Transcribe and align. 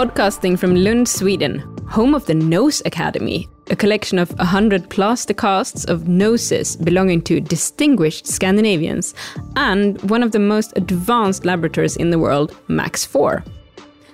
podcasting 0.00 0.58
from 0.58 0.74
Lund, 0.74 1.06
Sweden, 1.06 1.58
home 1.86 2.14
of 2.14 2.24
the 2.24 2.32
Nose 2.32 2.80
Academy, 2.86 3.46
a 3.68 3.76
collection 3.76 4.18
of 4.18 4.30
100 4.38 4.88
plaster 4.88 5.34
casts 5.34 5.84
of 5.84 6.08
noses 6.08 6.74
belonging 6.74 7.20
to 7.20 7.38
distinguished 7.38 8.26
Scandinavians, 8.26 9.12
and 9.56 10.00
one 10.08 10.22
of 10.22 10.32
the 10.32 10.38
most 10.38 10.72
advanced 10.74 11.44
laboratories 11.44 11.96
in 11.96 12.08
the 12.08 12.18
world, 12.18 12.56
Max 12.66 13.04
4. 13.04 13.44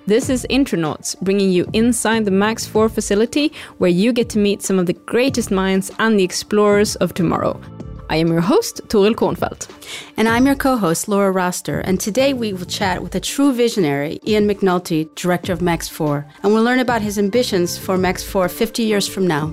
This 0.09 0.28
is 0.28 0.45
Intronauts, 0.50 1.14
bringing 1.20 1.52
you 1.52 1.64
inside 1.72 2.24
the 2.24 2.32
Max 2.32 2.66
4 2.66 2.88
facility, 2.88 3.52
where 3.78 3.88
you 3.88 4.12
get 4.12 4.28
to 4.30 4.41
meet 4.41 4.62
some 4.62 4.80
of 4.80 4.87
the 4.87 5.00
greatest 5.06 5.52
minds 5.52 5.92
and 6.00 6.18
the 6.18 6.24
explorers 6.24 6.96
of 6.96 7.14
tomorrow. 7.14 7.60
I 8.09 8.16
am 8.16 8.28
your 8.28 8.41
host, 8.41 8.80
Toril 8.88 9.15
Kornfeldt. 9.15 9.69
And 10.16 10.28
I'm 10.28 10.47
your 10.47 10.55
co 10.55 10.77
host, 10.77 11.09
Laura 11.09 11.33
Roster. 11.33 11.80
And 11.80 11.98
today 12.01 12.34
we 12.34 12.52
will 12.52 12.66
chat 12.66 13.02
with 13.02 13.14
a 13.16 13.20
true 13.20 13.52
visionary, 13.52 14.20
Ian 14.27 14.48
McNulty, 14.48 15.12
director 15.16 15.52
of 15.52 15.60
Max 15.60 15.88
4. 15.88 16.24
And 16.42 16.52
we'll 16.52 16.62
learn 16.62 16.78
about 16.78 17.02
his 17.02 17.19
ambitions 17.19 17.77
for 17.77 17.98
Max 17.98 18.23
4 18.23 18.48
50 18.48 18.83
years 18.84 19.09
from 19.09 19.27
now. 19.27 19.52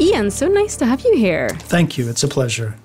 Ian, 0.00 0.30
so 0.30 0.46
nice 0.46 0.76
to 0.76 0.86
have 0.86 1.00
you 1.00 1.16
here. 1.16 1.48
Thank 1.48 1.98
you. 1.98 2.08
It's 2.08 2.22
a 2.22 2.28
pleasure. 2.28 2.76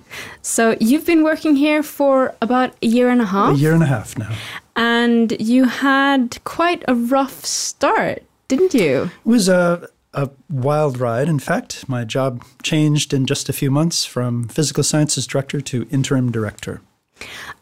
So, 0.42 0.76
you've 0.80 1.06
been 1.06 1.22
working 1.22 1.54
here 1.54 1.82
for 1.82 2.34
about 2.40 2.72
a 2.82 2.86
year 2.86 3.08
and 3.08 3.20
a 3.20 3.26
half? 3.26 3.56
A 3.56 3.58
year 3.58 3.72
and 3.72 3.82
a 3.82 3.86
half 3.86 4.16
now. 4.16 4.34
And 4.74 5.36
you 5.40 5.64
had 5.64 6.42
quite 6.44 6.82
a 6.88 6.94
rough 6.94 7.44
start, 7.44 8.22
didn't 8.48 8.74
you? 8.74 9.10
It 9.24 9.28
was 9.28 9.48
a, 9.48 9.88
a 10.14 10.30
wild 10.48 10.98
ride. 10.98 11.28
In 11.28 11.38
fact, 11.38 11.88
my 11.88 12.04
job 12.04 12.44
changed 12.62 13.12
in 13.12 13.26
just 13.26 13.48
a 13.48 13.52
few 13.52 13.70
months 13.70 14.04
from 14.04 14.48
physical 14.48 14.82
sciences 14.82 15.26
director 15.26 15.60
to 15.60 15.86
interim 15.90 16.30
director. 16.32 16.80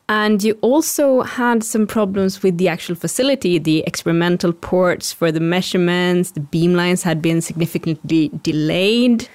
And 0.08 0.42
you 0.42 0.58
also 0.60 1.22
had 1.22 1.64
some 1.64 1.86
problems 1.86 2.42
with 2.42 2.58
the 2.58 2.68
actual 2.68 2.94
facility. 2.94 3.58
The 3.58 3.82
experimental 3.86 4.52
ports 4.52 5.12
for 5.12 5.32
the 5.32 5.40
measurements, 5.40 6.32
the 6.32 6.40
beamlines 6.40 7.02
had 7.02 7.22
been 7.22 7.40
significantly 7.40 8.30
delayed. 8.42 9.28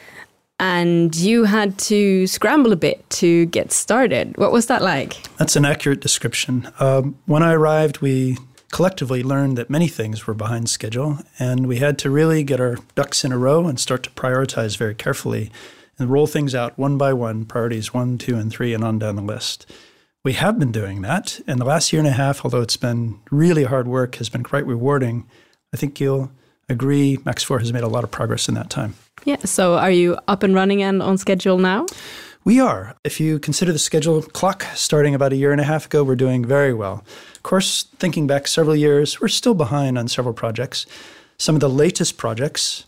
And 0.59 1.15
you 1.15 1.43
had 1.45 1.77
to 1.79 2.25
scramble 2.27 2.71
a 2.73 2.75
bit 2.75 3.07
to 3.11 3.45
get 3.47 3.71
started. 3.71 4.35
What 4.37 4.51
was 4.51 4.65
that 4.67 4.81
like? 4.81 5.13
That's 5.37 5.55
an 5.55 5.65
accurate 5.65 6.01
description. 6.01 6.67
Um, 6.79 7.17
when 7.25 7.43
I 7.43 7.53
arrived, 7.53 7.99
we 8.01 8.37
collectively 8.71 9.23
learned 9.23 9.57
that 9.57 9.69
many 9.69 9.87
things 9.87 10.27
were 10.27 10.33
behind 10.33 10.69
schedule, 10.69 11.19
and 11.39 11.67
we 11.67 11.77
had 11.77 11.97
to 11.99 12.09
really 12.09 12.43
get 12.43 12.59
our 12.59 12.77
ducks 12.95 13.23
in 13.23 13.31
a 13.31 13.37
row 13.37 13.67
and 13.67 13.79
start 13.79 14.03
to 14.03 14.09
prioritize 14.11 14.77
very 14.77 14.95
carefully 14.95 15.51
and 15.99 16.09
roll 16.09 16.27
things 16.27 16.53
out 16.53 16.77
one 16.77 16.97
by 16.97 17.13
one, 17.13 17.45
priorities 17.45 17.93
one, 17.93 18.17
two, 18.17 18.35
and 18.35 18.51
three, 18.51 18.73
and 18.73 18.83
on 18.83 18.99
down 18.99 19.15
the 19.15 19.21
list. 19.21 19.65
We 20.23 20.33
have 20.33 20.59
been 20.59 20.71
doing 20.71 21.01
that, 21.03 21.39
and 21.47 21.59
the 21.59 21.65
last 21.65 21.93
year 21.93 21.99
and 21.99 22.07
a 22.07 22.11
half, 22.11 22.43
although 22.43 22.61
it's 22.61 22.77
been 22.77 23.19
really 23.31 23.63
hard 23.63 23.87
work, 23.87 24.15
has 24.15 24.29
been 24.29 24.43
quite 24.43 24.65
rewarding. 24.65 25.25
I 25.73 25.77
think 25.77 25.99
you'll 25.99 26.31
agree 26.69 27.17
Max 27.23 27.43
4 27.43 27.59
has 27.59 27.71
made 27.71 27.83
a 27.83 27.87
lot 27.87 28.03
of 28.03 28.11
progress 28.11 28.49
in 28.49 28.55
that 28.55 28.69
time. 28.69 28.95
Yeah, 29.25 29.37
so 29.45 29.77
are 29.77 29.91
you 29.91 30.17
up 30.27 30.43
and 30.43 30.53
running 30.53 30.83
and 30.83 31.01
on 31.01 31.17
schedule 31.17 31.57
now? 31.57 31.85
We 32.47 32.61
are. 32.61 32.95
If 33.03 33.19
you 33.19 33.39
consider 33.39 33.73
the 33.73 33.77
schedule 33.77 34.21
clock 34.21 34.63
starting 34.73 35.13
about 35.13 35.33
a 35.33 35.35
year 35.35 35.51
and 35.51 35.59
a 35.59 35.65
half 35.65 35.87
ago, 35.87 36.01
we're 36.01 36.15
doing 36.15 36.45
very 36.45 36.73
well. 36.73 37.03
Of 37.35 37.43
course, 37.43 37.83
thinking 37.99 38.25
back 38.25 38.47
several 38.47 38.73
years, 38.73 39.19
we're 39.19 39.27
still 39.27 39.53
behind 39.53 39.97
on 39.97 40.07
several 40.07 40.33
projects. 40.33 40.85
Some 41.37 41.55
of 41.55 41.59
the 41.59 41.69
latest 41.69 42.15
projects 42.15 42.85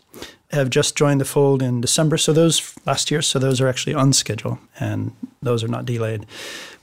have 0.52 0.70
just 0.70 0.96
joined 0.96 1.20
the 1.20 1.26
fold 1.26 1.62
in 1.62 1.82
December, 1.82 2.16
so 2.18 2.32
those 2.32 2.74
last 2.86 3.12
year, 3.12 3.22
so 3.22 3.38
those 3.38 3.60
are 3.60 3.68
actually 3.68 3.94
on 3.94 4.14
schedule 4.14 4.60
and 4.80 5.12
those 5.42 5.62
are 5.62 5.68
not 5.68 5.86
delayed. 5.86 6.26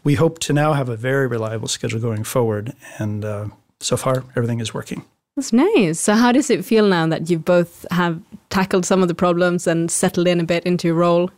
We 0.04 0.16
hope 0.16 0.38
to 0.40 0.52
now 0.52 0.74
have 0.74 0.90
a 0.90 0.96
very 0.96 1.26
reliable 1.26 1.68
schedule 1.68 2.00
going 2.00 2.24
forward, 2.24 2.74
and 2.98 3.24
uh, 3.24 3.46
so 3.80 3.96
far 3.96 4.24
everything 4.36 4.60
is 4.60 4.74
working. 4.74 5.02
That's 5.34 5.50
nice. 5.50 5.98
So, 5.98 6.12
how 6.12 6.30
does 6.30 6.50
it 6.50 6.62
feel 6.62 6.86
now 6.86 7.06
that 7.06 7.30
you 7.30 7.38
both 7.38 7.86
have 7.90 8.20
tackled 8.50 8.84
some 8.84 9.00
of 9.00 9.08
the 9.08 9.14
problems 9.14 9.66
and 9.66 9.90
settled 9.90 10.28
in 10.28 10.40
a 10.40 10.44
bit 10.44 10.64
into 10.64 10.88
your 10.88 10.96
role? 10.96 11.30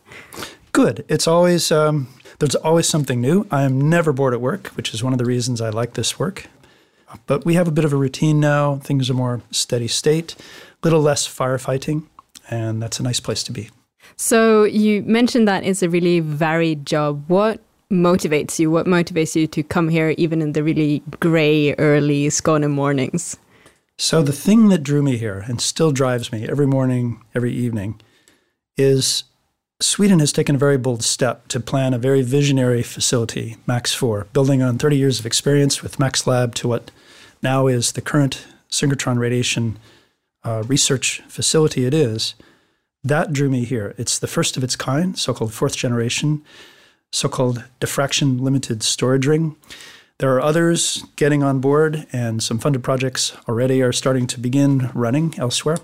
Good. 0.78 1.04
It's 1.08 1.26
always 1.26 1.72
um, 1.72 2.06
there's 2.38 2.54
always 2.54 2.86
something 2.86 3.20
new. 3.20 3.48
I 3.50 3.62
am 3.62 3.90
never 3.90 4.12
bored 4.12 4.32
at 4.32 4.40
work, 4.40 4.68
which 4.76 4.94
is 4.94 5.02
one 5.02 5.12
of 5.12 5.18
the 5.18 5.24
reasons 5.24 5.60
I 5.60 5.70
like 5.70 5.94
this 5.94 6.20
work. 6.20 6.46
But 7.26 7.44
we 7.44 7.54
have 7.54 7.66
a 7.66 7.72
bit 7.72 7.84
of 7.84 7.92
a 7.92 7.96
routine 7.96 8.38
now. 8.38 8.76
Things 8.76 9.10
are 9.10 9.14
more 9.14 9.42
steady 9.50 9.88
state, 9.88 10.36
a 10.38 10.86
little 10.86 11.00
less 11.00 11.26
firefighting, 11.26 12.04
and 12.48 12.80
that's 12.80 13.00
a 13.00 13.02
nice 13.02 13.18
place 13.18 13.42
to 13.44 13.52
be. 13.52 13.70
So 14.14 14.62
you 14.62 15.02
mentioned 15.02 15.48
that 15.48 15.64
it's 15.64 15.82
a 15.82 15.90
really 15.90 16.20
varied 16.20 16.86
job. 16.86 17.24
What 17.26 17.60
motivates 17.90 18.60
you? 18.60 18.70
What 18.70 18.86
motivates 18.86 19.34
you 19.34 19.48
to 19.48 19.64
come 19.64 19.88
here 19.88 20.14
even 20.16 20.40
in 20.40 20.52
the 20.52 20.62
really 20.62 21.02
grey 21.18 21.74
early 21.74 22.28
Skåne 22.28 22.70
mornings? 22.70 23.36
So 23.96 24.22
the 24.22 24.38
thing 24.46 24.68
that 24.68 24.84
drew 24.84 25.02
me 25.02 25.16
here 25.16 25.44
and 25.48 25.60
still 25.60 25.90
drives 25.90 26.30
me 26.30 26.46
every 26.48 26.66
morning, 26.66 27.20
every 27.34 27.52
evening 27.52 28.00
is 28.76 29.24
Sweden 29.80 30.18
has 30.18 30.32
taken 30.32 30.56
a 30.56 30.58
very 30.58 30.76
bold 30.76 31.04
step 31.04 31.46
to 31.46 31.60
plan 31.60 31.94
a 31.94 31.98
very 31.98 32.20
visionary 32.20 32.82
facility, 32.82 33.56
Max 33.64 33.94
4, 33.94 34.26
building 34.32 34.60
on 34.60 34.76
30 34.76 34.96
years 34.96 35.20
of 35.20 35.26
experience 35.26 35.84
with 35.84 36.00
Max 36.00 36.26
Lab 36.26 36.56
to 36.56 36.66
what 36.66 36.90
now 37.44 37.68
is 37.68 37.92
the 37.92 38.00
current 38.00 38.44
synchrotron 38.68 39.20
radiation 39.20 39.78
uh, 40.42 40.64
research 40.66 41.22
facility 41.28 41.84
it 41.84 41.94
is. 41.94 42.34
That 43.04 43.32
drew 43.32 43.48
me 43.48 43.64
here. 43.64 43.94
It's 43.96 44.18
the 44.18 44.26
first 44.26 44.56
of 44.56 44.64
its 44.64 44.74
kind, 44.74 45.16
so 45.16 45.32
called 45.32 45.54
fourth 45.54 45.76
generation, 45.76 46.42
so 47.12 47.28
called 47.28 47.62
diffraction 47.78 48.38
limited 48.38 48.82
storage 48.82 49.28
ring. 49.28 49.54
There 50.18 50.34
are 50.34 50.42
others 50.42 51.04
getting 51.14 51.44
on 51.44 51.60
board, 51.60 52.04
and 52.12 52.42
some 52.42 52.58
funded 52.58 52.82
projects 52.82 53.36
already 53.48 53.80
are 53.82 53.92
starting 53.92 54.26
to 54.26 54.40
begin 54.40 54.90
running 54.92 55.38
elsewhere. 55.38 55.78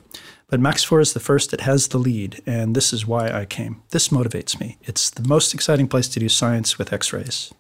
But 0.49 0.61
Max 0.61 0.85
4 0.85 1.01
is 1.01 1.13
the 1.13 1.21
first 1.21 1.51
that 1.51 1.63
has 1.63 1.89
the 1.89 1.99
lead, 1.99 2.43
and 2.47 2.77
this 2.77 2.93
is 2.93 3.07
why 3.07 3.31
I 3.31 3.45
came. 3.45 3.83
This 3.91 4.09
motivates 4.09 4.61
me. 4.61 4.79
It's 4.83 5.11
the 5.11 5.27
most 5.27 5.55
exciting 5.55 5.89
place 5.89 6.09
to 6.09 6.21
do 6.21 6.29
science 6.29 6.79
with 6.79 6.93
X 6.93 7.13
rays. 7.13 7.53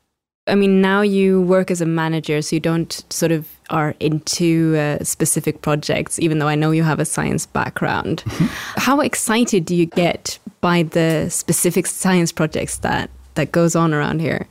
I 0.46 0.54
mean, 0.54 0.82
now 0.82 1.00
you 1.00 1.40
work 1.40 1.70
as 1.70 1.80
a 1.80 1.86
manager, 1.86 2.42
so 2.42 2.56
you 2.56 2.60
don't 2.60 3.04
sort 3.10 3.32
of 3.32 3.48
are 3.70 3.94
into 3.98 4.76
uh, 4.76 5.02
specific 5.02 5.62
projects, 5.62 6.18
even 6.18 6.38
though 6.38 6.48
I 6.48 6.54
know 6.54 6.70
you 6.70 6.82
have 6.82 7.00
a 7.00 7.06
science 7.06 7.46
background. 7.46 8.22
Mm-hmm. 8.26 8.46
How 8.80 9.00
excited 9.00 9.64
do 9.64 9.74
you 9.74 9.86
get 9.86 10.38
by 10.60 10.82
the 10.82 11.30
specific 11.30 11.86
science 11.86 12.30
projects 12.30 12.78
that, 12.78 13.08
that 13.34 13.52
goes 13.52 13.74
on 13.74 13.94
around 13.94 14.20
here? 14.20 14.46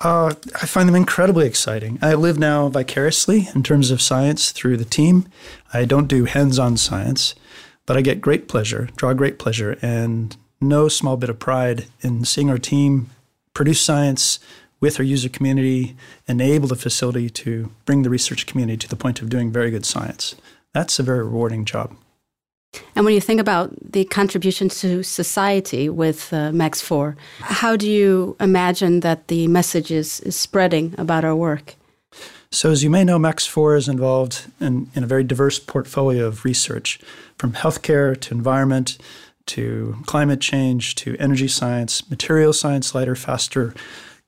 Uh, 0.00 0.34
I 0.62 0.66
find 0.66 0.88
them 0.88 0.94
incredibly 0.94 1.46
exciting. 1.48 1.98
I 2.00 2.14
live 2.14 2.38
now 2.38 2.68
vicariously 2.68 3.48
in 3.54 3.64
terms 3.64 3.90
of 3.90 4.00
science 4.00 4.52
through 4.52 4.76
the 4.76 4.84
team. 4.84 5.26
I 5.74 5.84
don't 5.84 6.06
do 6.06 6.24
hands 6.24 6.60
on 6.60 6.76
science, 6.76 7.34
but 7.88 7.96
I 7.96 8.02
get 8.02 8.20
great 8.20 8.48
pleasure, 8.48 8.90
draw 8.96 9.14
great 9.14 9.38
pleasure, 9.38 9.78
and 9.80 10.36
no 10.60 10.88
small 10.88 11.16
bit 11.16 11.30
of 11.30 11.38
pride 11.38 11.86
in 12.02 12.22
seeing 12.26 12.50
our 12.50 12.58
team 12.58 13.08
produce 13.54 13.80
science 13.80 14.40
with 14.78 14.98
our 14.98 15.04
user 15.04 15.30
community, 15.30 15.96
enable 16.28 16.68
the 16.68 16.76
facility 16.76 17.30
to 17.30 17.72
bring 17.86 18.02
the 18.02 18.10
research 18.10 18.44
community 18.44 18.76
to 18.76 18.88
the 18.88 18.94
point 18.94 19.22
of 19.22 19.30
doing 19.30 19.50
very 19.50 19.70
good 19.70 19.86
science. 19.86 20.34
That's 20.74 20.98
a 20.98 21.02
very 21.02 21.24
rewarding 21.24 21.64
job. 21.64 21.96
And 22.94 23.06
when 23.06 23.14
you 23.14 23.22
think 23.22 23.40
about 23.40 23.72
the 23.80 24.04
contribution 24.04 24.68
to 24.68 25.02
society 25.02 25.88
with 25.88 26.30
uh, 26.30 26.52
Max 26.52 26.82
4, 26.82 27.16
how 27.40 27.74
do 27.74 27.90
you 27.90 28.36
imagine 28.38 29.00
that 29.00 29.28
the 29.28 29.48
message 29.48 29.90
is, 29.90 30.20
is 30.20 30.36
spreading 30.36 30.94
about 30.98 31.24
our 31.24 31.34
work? 31.34 31.74
So, 32.50 32.70
as 32.70 32.82
you 32.82 32.88
may 32.88 33.04
know, 33.04 33.18
Max 33.18 33.46
4 33.46 33.76
is 33.76 33.88
involved 33.88 34.46
in, 34.58 34.90
in 34.94 35.04
a 35.04 35.06
very 35.06 35.22
diverse 35.22 35.58
portfolio 35.58 36.26
of 36.26 36.44
research 36.44 36.98
from 37.36 37.52
healthcare 37.52 38.18
to 38.20 38.34
environment 38.34 38.96
to 39.46 39.96
climate 40.06 40.40
change 40.40 40.94
to 40.96 41.16
energy 41.18 41.48
science, 41.48 42.08
material 42.08 42.52
science, 42.52 42.94
lighter, 42.94 43.14
faster, 43.14 43.74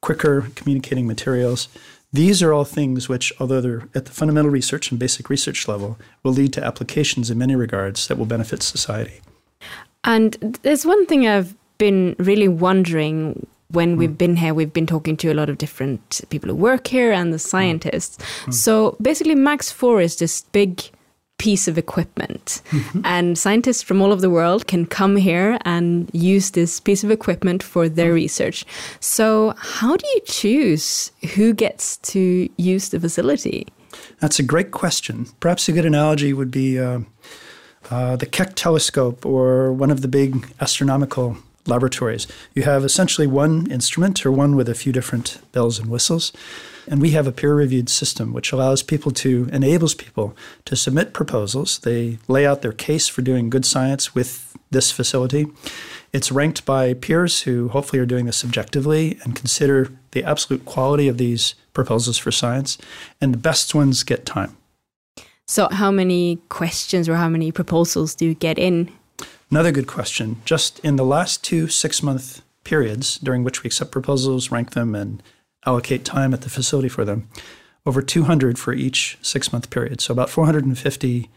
quicker 0.01 0.51
communicating 0.55 1.07
materials. 1.07 1.69
These 2.13 2.43
are 2.43 2.53
all 2.53 2.65
things 2.65 3.09
which, 3.09 3.33
although 3.39 3.61
they're 3.61 3.89
at 3.95 4.07
the 4.07 4.13
fundamental 4.13 4.51
research 4.51 4.91
and 4.91 4.99
basic 4.99 5.31
research 5.31 5.69
level, 5.69 5.99
will 6.23 6.33
lead 6.33 6.53
to 6.55 6.65
applications 6.65 7.31
in 7.31 7.39
many 7.39 7.55
regards 7.55 8.09
that 8.09 8.19
will 8.19 8.27
benefit 8.27 8.63
society. 8.63 9.21
And 10.05 10.35
there's 10.63 10.85
one 10.85 11.07
thing 11.07 11.27
I've 11.27 11.55
been 11.79 12.17
really 12.19 12.49
wondering 12.49 13.47
when 13.73 13.97
we've 13.97 14.11
hmm. 14.11 14.17
been 14.17 14.37
here, 14.37 14.55
we've 14.55 14.73
been 14.73 14.87
talking 14.87 15.17
to 15.19 15.33
a 15.33 15.35
lot 15.35 15.49
of 15.49 15.59
different 15.59 16.21
people 16.31 16.51
who 16.51 16.57
work 16.57 16.87
here 16.87 17.13
and 17.13 17.33
the 17.33 17.37
hmm. 17.37 17.49
scientists. 17.49 18.19
Mm. 18.45 18.55
So 18.55 18.97
basically, 19.01 19.35
Max 19.35 19.71
4 19.71 20.01
is 20.01 20.17
this 20.17 20.43
big 20.53 20.83
piece 21.41 21.67
of 21.67 21.79
equipment. 21.79 22.61
Mm-hmm. 22.71 23.01
And 23.03 23.39
scientists 23.39 23.83
from 23.83 24.03
all 24.03 24.13
over 24.13 24.21
the 24.21 24.29
world 24.29 24.67
can 24.67 24.85
come 24.85 25.17
here 25.17 25.59
and 25.65 26.11
use 26.13 26.51
this 26.51 26.79
piece 26.81 27.03
of 27.03 27.11
equipment 27.11 27.63
for 27.63 27.89
their 27.89 28.13
research. 28.13 28.67
So, 29.01 29.55
how 29.57 29.97
do 29.97 30.07
you 30.07 30.21
choose 30.27 31.11
who 31.35 31.55
gets 31.55 31.97
to 32.13 32.47
use 32.59 32.91
the 32.91 33.01
facility? 33.01 33.67
That's 34.19 34.39
a 34.39 34.43
great 34.43 34.71
question. 34.71 35.27
Perhaps 35.41 35.67
a 35.69 35.73
good 35.73 35.87
analogy 35.87 36.35
would 36.35 36.51
be 36.51 36.79
uh, 36.79 37.01
uh, 37.91 38.17
the 38.17 38.27
Keck 38.27 38.55
telescope 38.55 39.25
or 39.25 39.73
one 39.73 39.91
of 39.91 40.03
the 40.03 40.09
big 40.09 40.47
astronomical 40.61 41.39
laboratories. 41.67 42.27
You 42.55 42.63
have 42.63 42.85
essentially 42.85 43.27
one 43.27 43.71
instrument 43.71 44.25
or 44.25 44.33
one 44.33 44.57
with 44.57 44.69
a 44.69 44.75
few 44.75 44.93
different 44.93 45.41
bells 45.53 45.79
and 45.79 45.89
whistles. 45.89 46.33
And 46.87 47.01
we 47.01 47.11
have 47.11 47.27
a 47.27 47.33
peer 47.33 47.55
reviewed 47.55 47.89
system 47.89 48.33
which 48.33 48.53
allows 48.53 48.83
people 48.83 49.13
to, 49.13 49.49
enables 49.53 49.95
people 49.95 50.37
to 50.65 50.77
submit 50.77 51.13
proposals. 51.13 51.79
They 51.79 52.19
lay 52.27 52.47
out 52.47 52.63
their 52.63 52.73
case 52.73 53.09
for 53.09 53.23
doing 53.23 53.51
good 53.51 53.65
science 53.65 54.15
with 54.15 54.57
this 54.71 54.91
facility. 54.91 55.47
It's 56.13 56.33
ranked 56.33 56.65
by 56.65 56.95
peers 56.95 57.43
who 57.43 57.69
hopefully 57.69 58.01
are 58.01 58.07
doing 58.07 58.27
this 58.27 58.45
objectively 58.45 59.19
and 59.23 59.37
consider 59.37 59.93
the 60.13 60.25
absolute 60.25 60.65
quality 60.65 61.07
of 61.07 61.19
these 61.19 61.55
proposals 61.73 62.19
for 62.19 62.33
science. 62.33 62.79
And 63.21 63.33
the 63.33 63.39
best 63.39 63.75
ones 63.75 64.03
get 64.03 64.27
time. 64.27 64.57
So, 65.47 65.69
how 65.69 65.91
many 65.91 66.37
questions 66.49 67.09
or 67.09 67.17
how 67.17 67.29
many 67.29 67.51
proposals 67.51 68.15
do 68.15 68.25
you 68.25 68.35
get 68.35 68.59
in? 68.59 68.89
Another 69.51 69.73
good 69.73 69.87
question. 69.87 70.41
Just 70.45 70.79
in 70.81 70.97
the 70.97 71.05
last 71.05 71.43
two 71.43 71.69
six 71.69 72.03
month 72.03 72.43
periods 72.65 73.19
during 73.19 73.43
which 73.43 73.63
we 73.63 73.69
accept 73.69 73.91
proposals, 73.91 74.51
rank 74.51 74.73
them, 74.73 74.95
and 74.95 75.23
allocate 75.67 76.05
time 76.05 76.33
at 76.33 76.43
the 76.43 76.51
facility 76.51 76.89
for 76.89 77.05
them, 77.05 77.29
over 77.85 78.03
200 78.03 78.59
for 78.59 78.73
each 78.73 79.19
six 79.23 79.53
month 79.53 79.71
period. 79.71 80.01
So, 80.01 80.13
about 80.13 80.31
450 80.31 81.29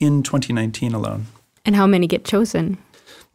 in 0.00 0.22
2019 0.22 0.92
alone. 0.92 1.26
And 1.64 1.76
how 1.76 1.86
many 1.86 2.06
get 2.06 2.24
chosen? 2.24 2.78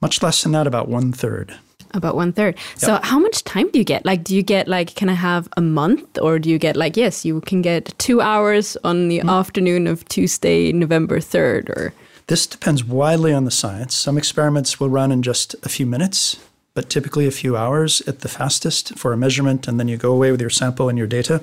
Much 0.01 0.21
less 0.21 0.43
than 0.43 0.51
that, 0.51 0.67
about 0.67 0.89
one 0.89 1.11
third. 1.13 1.55
About 1.93 2.15
one 2.15 2.33
third. 2.33 2.55
Yep. 2.55 2.77
So, 2.77 2.99
how 3.01 3.19
much 3.19 3.43
time 3.45 3.69
do 3.71 3.79
you 3.79 3.85
get? 3.85 4.05
Like, 4.05 4.23
do 4.23 4.35
you 4.35 4.43
get 4.43 4.67
like, 4.67 4.95
can 4.95 5.07
I 5.07 5.13
have 5.13 5.47
a 5.55 5.61
month, 5.61 6.19
or 6.21 6.37
do 6.37 6.49
you 6.49 6.59
get 6.59 6.75
like, 6.75 6.97
yes, 6.97 7.23
you 7.23 7.39
can 7.41 7.61
get 7.61 7.97
two 7.97 8.19
hours 8.19 8.75
on 8.83 9.07
the 9.07 9.19
mm. 9.19 9.31
afternoon 9.31 9.87
of 9.87 10.03
Tuesday, 10.09 10.71
November 10.73 11.21
third, 11.21 11.69
or? 11.69 11.93
This 12.27 12.45
depends 12.45 12.83
widely 12.83 13.31
on 13.31 13.45
the 13.45 13.51
science. 13.51 13.95
Some 13.95 14.17
experiments 14.17 14.81
will 14.81 14.89
run 14.89 15.13
in 15.13 15.23
just 15.23 15.55
a 15.63 15.69
few 15.69 15.85
minutes, 15.85 16.37
but 16.73 16.89
typically 16.89 17.25
a 17.25 17.31
few 17.31 17.55
hours 17.55 18.01
at 18.01 18.19
the 18.19 18.27
fastest 18.27 18.97
for 18.97 19.13
a 19.13 19.17
measurement, 19.17 19.65
and 19.65 19.79
then 19.79 19.87
you 19.87 19.95
go 19.95 20.11
away 20.11 20.31
with 20.31 20.41
your 20.41 20.49
sample 20.49 20.89
and 20.89 20.97
your 20.97 21.07
data. 21.07 21.41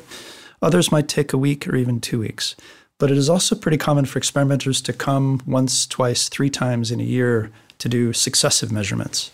Others 0.61 0.93
might 0.93 1.09
take 1.09 1.33
a 1.33 1.39
week 1.39 1.67
or 1.67 1.75
even 1.75 2.03
two 2.03 2.19
weeks. 2.19 2.55
But 2.99 3.11
it 3.11 3.17
is 3.17 3.31
also 3.31 3.57
pretty 3.57 3.79
common 3.79 4.05
for 4.05 4.19
experimenters 4.19 4.83
to 4.83 4.93
come 4.93 5.41
once, 5.47 5.87
twice, 5.87 6.29
three 6.29 6.51
times 6.51 6.91
in 6.91 7.01
a 7.01 7.05
year 7.05 7.51
to 7.79 7.89
do 7.89 8.13
successive 8.13 8.71
measurements. 8.71 9.31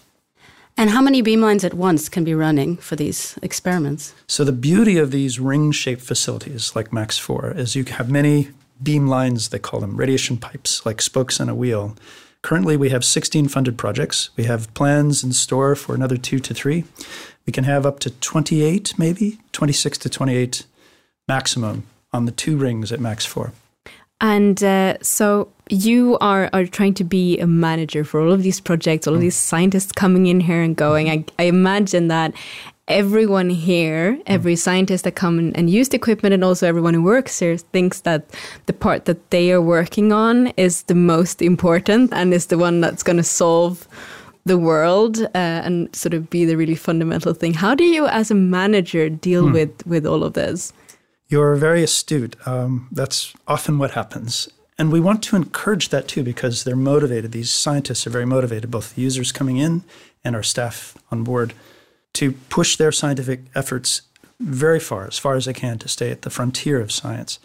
And 0.76 0.90
how 0.90 1.02
many 1.02 1.20
beamlines 1.20 1.64
at 1.64 1.74
once 1.74 2.08
can 2.08 2.22
be 2.22 2.32
running 2.32 2.76
for 2.76 2.94
these 2.94 3.36
experiments? 3.42 4.14
So, 4.28 4.44
the 4.44 4.52
beauty 4.52 4.98
of 4.98 5.10
these 5.10 5.40
ring 5.40 5.72
shaped 5.72 6.00
facilities 6.00 6.74
like 6.76 6.92
MAX 6.92 7.18
4 7.18 7.54
is 7.56 7.74
you 7.74 7.84
have 7.84 8.08
many 8.08 8.50
beam 8.82 9.06
lines, 9.06 9.48
they 9.48 9.58
call 9.58 9.80
them 9.80 9.96
radiation 9.96 10.36
pipes, 10.36 10.84
like 10.84 11.00
spokes 11.00 11.40
on 11.40 11.48
a 11.48 11.54
wheel. 11.54 11.96
Currently, 12.42 12.76
we 12.76 12.88
have 12.90 13.04
16 13.04 13.48
funded 13.48 13.76
projects. 13.76 14.30
We 14.36 14.44
have 14.44 14.72
plans 14.74 15.22
in 15.22 15.32
store 15.32 15.74
for 15.76 15.94
another 15.94 16.16
two 16.16 16.38
to 16.38 16.54
three. 16.54 16.84
We 17.46 17.52
can 17.52 17.64
have 17.64 17.84
up 17.84 18.00
to 18.00 18.10
28, 18.10 18.98
maybe 18.98 19.38
26 19.52 19.98
to 19.98 20.08
28 20.08 20.64
maximum 21.28 21.86
on 22.12 22.24
the 22.24 22.32
two 22.32 22.56
rings 22.56 22.92
at 22.92 23.00
Max 23.00 23.26
4. 23.26 23.52
And 24.20 24.62
uh, 24.62 24.98
so 25.02 25.50
you 25.68 26.18
are, 26.20 26.50
are 26.52 26.66
trying 26.66 26.94
to 26.94 27.04
be 27.04 27.38
a 27.38 27.46
manager 27.46 28.04
for 28.04 28.20
all 28.20 28.32
of 28.32 28.42
these 28.42 28.60
projects, 28.60 29.06
all 29.06 29.14
of 29.14 29.20
mm. 29.20 29.24
these 29.24 29.36
scientists 29.36 29.92
coming 29.92 30.26
in 30.26 30.40
here 30.40 30.62
and 30.62 30.76
going. 30.76 31.08
I, 31.08 31.24
I 31.38 31.44
imagine 31.44 32.08
that 32.08 32.34
everyone 32.90 33.48
here, 33.48 34.12
mm. 34.12 34.22
every 34.26 34.56
scientist 34.56 35.04
that 35.04 35.14
come 35.14 35.52
and 35.54 35.70
use 35.70 35.88
the 35.88 35.96
equipment, 35.96 36.34
and 36.34 36.44
also 36.44 36.66
everyone 36.66 36.92
who 36.94 37.02
works 37.02 37.38
here, 37.38 37.56
thinks 37.56 38.00
that 38.00 38.28
the 38.66 38.72
part 38.72 39.06
that 39.06 39.30
they 39.30 39.52
are 39.52 39.62
working 39.62 40.12
on 40.12 40.48
is 40.56 40.82
the 40.82 40.94
most 40.94 41.40
important 41.40 42.12
and 42.12 42.34
is 42.34 42.46
the 42.46 42.58
one 42.58 42.80
that's 42.80 43.02
going 43.02 43.16
to 43.16 43.22
solve 43.22 43.88
the 44.44 44.58
world 44.58 45.22
uh, 45.22 45.28
and 45.34 45.94
sort 45.94 46.14
of 46.14 46.28
be 46.30 46.44
the 46.44 46.56
really 46.56 46.74
fundamental 46.74 47.32
thing. 47.34 47.54
How 47.54 47.74
do 47.74 47.84
you, 47.84 48.06
as 48.06 48.30
a 48.30 48.34
manager, 48.34 49.08
deal 49.08 49.46
hmm. 49.46 49.52
with 49.52 49.86
with 49.86 50.06
all 50.06 50.24
of 50.24 50.32
this? 50.34 50.72
You're 51.28 51.54
very 51.54 51.84
astute. 51.84 52.34
Um, 52.46 52.88
that's 52.90 53.34
often 53.46 53.78
what 53.78 53.92
happens. 53.92 54.48
And 54.80 54.90
we 54.90 54.98
want 54.98 55.22
to 55.24 55.36
encourage 55.36 55.90
that 55.90 56.08
too 56.08 56.22
because 56.22 56.64
they're 56.64 56.74
motivated. 56.74 57.32
These 57.32 57.52
scientists 57.52 58.06
are 58.06 58.10
very 58.10 58.24
motivated, 58.24 58.70
both 58.70 58.94
the 58.94 59.02
users 59.02 59.30
coming 59.30 59.58
in 59.58 59.84
and 60.24 60.34
our 60.34 60.42
staff 60.42 60.96
on 61.12 61.22
board, 61.22 61.52
to 62.14 62.32
push 62.32 62.76
their 62.76 62.92
scientific 62.92 63.40
efforts 63.54 64.02
very 64.38 64.80
far, 64.80 65.06
as 65.06 65.18
far 65.18 65.34
as 65.34 65.44
they 65.44 65.52
can, 65.52 65.78
to 65.78 65.88
stay 65.88 66.10
at 66.10 66.22
the 66.22 66.30
frontier 66.30 66.80
of 66.80 66.92
science. 66.92 67.38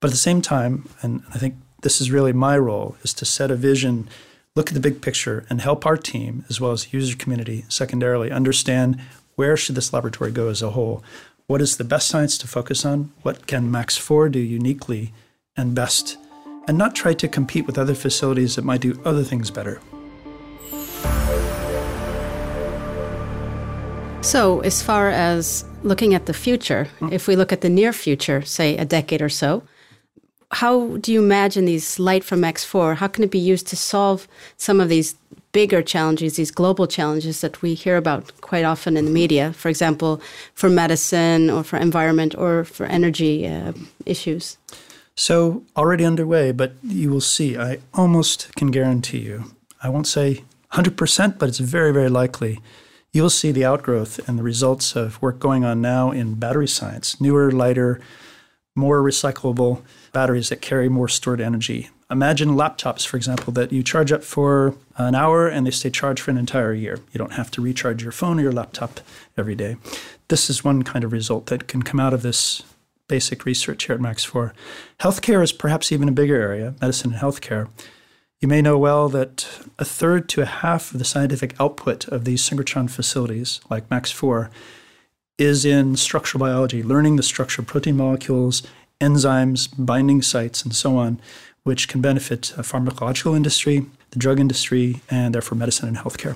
But 0.00 0.08
at 0.08 0.12
the 0.12 0.18
same 0.18 0.40
time, 0.40 0.88
and 1.02 1.22
I 1.34 1.38
think 1.38 1.56
this 1.82 2.00
is 2.00 2.10
really 2.10 2.32
my 2.32 2.56
role, 2.56 2.96
is 3.02 3.12
to 3.14 3.24
set 3.24 3.50
a 3.50 3.56
vision, 3.56 4.08
look 4.54 4.68
at 4.68 4.74
the 4.74 4.80
big 4.80 5.02
picture, 5.02 5.44
and 5.50 5.60
help 5.60 5.84
our 5.84 5.96
team, 5.96 6.44
as 6.48 6.60
well 6.60 6.72
as 6.72 6.84
the 6.84 6.96
user 6.96 7.16
community, 7.16 7.64
secondarily, 7.68 8.30
understand 8.30 9.00
where 9.34 9.56
should 9.56 9.74
this 9.74 9.92
laboratory 9.92 10.30
go 10.30 10.48
as 10.48 10.62
a 10.62 10.70
whole 10.70 11.02
what 11.48 11.62
is 11.62 11.78
the 11.78 11.84
best 11.84 12.08
science 12.08 12.36
to 12.36 12.46
focus 12.46 12.84
on? 12.84 13.10
What 13.22 13.46
can 13.46 13.70
Max 13.70 13.96
4 13.96 14.28
do 14.28 14.38
uniquely 14.38 15.14
and 15.56 15.74
best? 15.74 16.18
And 16.66 16.76
not 16.76 16.94
try 16.94 17.14
to 17.14 17.26
compete 17.26 17.66
with 17.66 17.78
other 17.78 17.94
facilities 17.94 18.56
that 18.56 18.66
might 18.66 18.82
do 18.82 19.00
other 19.02 19.24
things 19.24 19.50
better. 19.50 19.80
So, 24.20 24.60
as 24.60 24.82
far 24.82 25.08
as 25.10 25.64
looking 25.82 26.12
at 26.14 26.26
the 26.26 26.34
future, 26.34 26.88
mm. 27.00 27.12
if 27.12 27.28
we 27.28 27.36
look 27.36 27.52
at 27.52 27.60
the 27.60 27.68
near 27.70 27.92
future, 27.92 28.42
say 28.42 28.76
a 28.76 28.84
decade 28.84 29.22
or 29.22 29.28
so, 29.28 29.62
how 30.50 30.96
do 30.96 31.12
you 31.12 31.22
imagine 31.22 31.66
these 31.66 31.98
light 31.98 32.24
from 32.24 32.40
X4? 32.40 32.96
How 32.96 33.08
can 33.08 33.24
it 33.24 33.30
be 33.30 33.38
used 33.38 33.66
to 33.68 33.76
solve 33.76 34.26
some 34.56 34.80
of 34.80 34.88
these 34.88 35.14
bigger 35.52 35.82
challenges, 35.82 36.36
these 36.36 36.50
global 36.50 36.86
challenges 36.86 37.40
that 37.40 37.62
we 37.62 37.74
hear 37.74 37.96
about 37.96 38.38
quite 38.40 38.64
often 38.64 38.96
in 38.96 39.04
the 39.04 39.10
media, 39.10 39.52
for 39.52 39.68
example, 39.68 40.20
for 40.54 40.68
medicine 40.68 41.48
or 41.48 41.62
for 41.62 41.78
environment 41.78 42.34
or 42.36 42.64
for 42.64 42.86
energy 42.86 43.46
uh, 43.46 43.72
issues? 44.04 44.58
So, 45.14 45.62
already 45.76 46.04
underway, 46.04 46.52
but 46.52 46.72
you 46.82 47.10
will 47.10 47.20
see, 47.20 47.56
I 47.56 47.78
almost 47.94 48.54
can 48.56 48.70
guarantee 48.70 49.18
you, 49.18 49.44
I 49.82 49.88
won't 49.88 50.06
say 50.06 50.44
100%, 50.72 51.38
but 51.38 51.48
it's 51.48 51.58
very, 51.58 51.92
very 51.92 52.08
likely. 52.08 52.60
You'll 53.18 53.30
see 53.30 53.50
the 53.50 53.64
outgrowth 53.64 54.28
and 54.28 54.38
the 54.38 54.44
results 54.44 54.94
of 54.94 55.20
work 55.20 55.40
going 55.40 55.64
on 55.64 55.80
now 55.80 56.12
in 56.12 56.34
battery 56.34 56.68
science 56.68 57.20
newer, 57.20 57.50
lighter, 57.50 58.00
more 58.76 59.02
recyclable 59.02 59.82
batteries 60.12 60.50
that 60.50 60.60
carry 60.60 60.88
more 60.88 61.08
stored 61.08 61.40
energy 61.40 61.90
Imagine 62.10 62.50
laptops, 62.50 63.06
for 63.06 63.18
example, 63.18 63.52
that 63.52 63.70
you 63.70 63.82
charge 63.82 64.12
up 64.12 64.24
for 64.24 64.74
an 64.96 65.14
hour 65.14 65.46
and 65.46 65.66
they 65.66 65.70
stay 65.70 65.90
charged 65.90 66.22
for 66.22 66.30
an 66.30 66.38
entire 66.38 66.72
year. 66.72 67.00
You 67.12 67.18
don't 67.18 67.34
have 67.34 67.50
to 67.50 67.60
recharge 67.60 68.02
your 68.02 68.12
phone 68.12 68.38
or 68.38 68.42
your 68.42 68.52
laptop 68.52 69.00
every 69.36 69.54
day. 69.54 69.76
This 70.28 70.48
is 70.48 70.64
one 70.64 70.84
kind 70.84 71.04
of 71.04 71.12
result 71.12 71.46
that 71.46 71.68
can 71.68 71.82
come 71.82 72.00
out 72.00 72.14
of 72.14 72.22
this 72.22 72.62
basic 73.08 73.44
research 73.44 73.84
here 73.84 73.94
at 73.94 74.00
Max 74.00 74.24
4. 74.24 74.54
Healthcare 75.00 75.42
is 75.42 75.52
perhaps 75.52 75.92
even 75.92 76.08
a 76.08 76.12
bigger 76.12 76.40
area, 76.40 76.74
medicine 76.80 77.12
and 77.12 77.20
healthcare. 77.20 77.68
You 78.40 78.48
may 78.48 78.62
know 78.62 78.78
well 78.78 79.08
that 79.08 79.48
a 79.78 79.84
third 79.84 80.28
to 80.30 80.42
a 80.42 80.46
half 80.46 80.92
of 80.92 80.98
the 80.98 81.04
scientific 81.04 81.54
output 81.60 82.06
of 82.08 82.24
these 82.24 82.48
synchrotron 82.48 82.88
facilities, 82.88 83.60
like 83.68 83.90
Max 83.90 84.12
4, 84.12 84.50
is 85.38 85.64
in 85.64 85.96
structural 85.96 86.40
biology, 86.40 86.82
learning 86.82 87.16
the 87.16 87.22
structure 87.22 87.62
of 87.62 87.68
protein 87.68 87.96
molecules, 87.96 88.62
enzymes, 89.00 89.68
binding 89.76 90.22
sites, 90.22 90.62
and 90.62 90.74
so 90.74 90.96
on 90.96 91.20
which 91.68 91.86
can 91.86 92.00
benefit 92.00 92.54
the 92.56 92.62
pharmacological 92.62 93.36
industry, 93.36 93.84
the 94.10 94.18
drug 94.18 94.40
industry, 94.40 95.02
and 95.10 95.34
therefore 95.34 95.58
medicine 95.58 95.86
and 95.86 95.98
healthcare. 95.98 96.34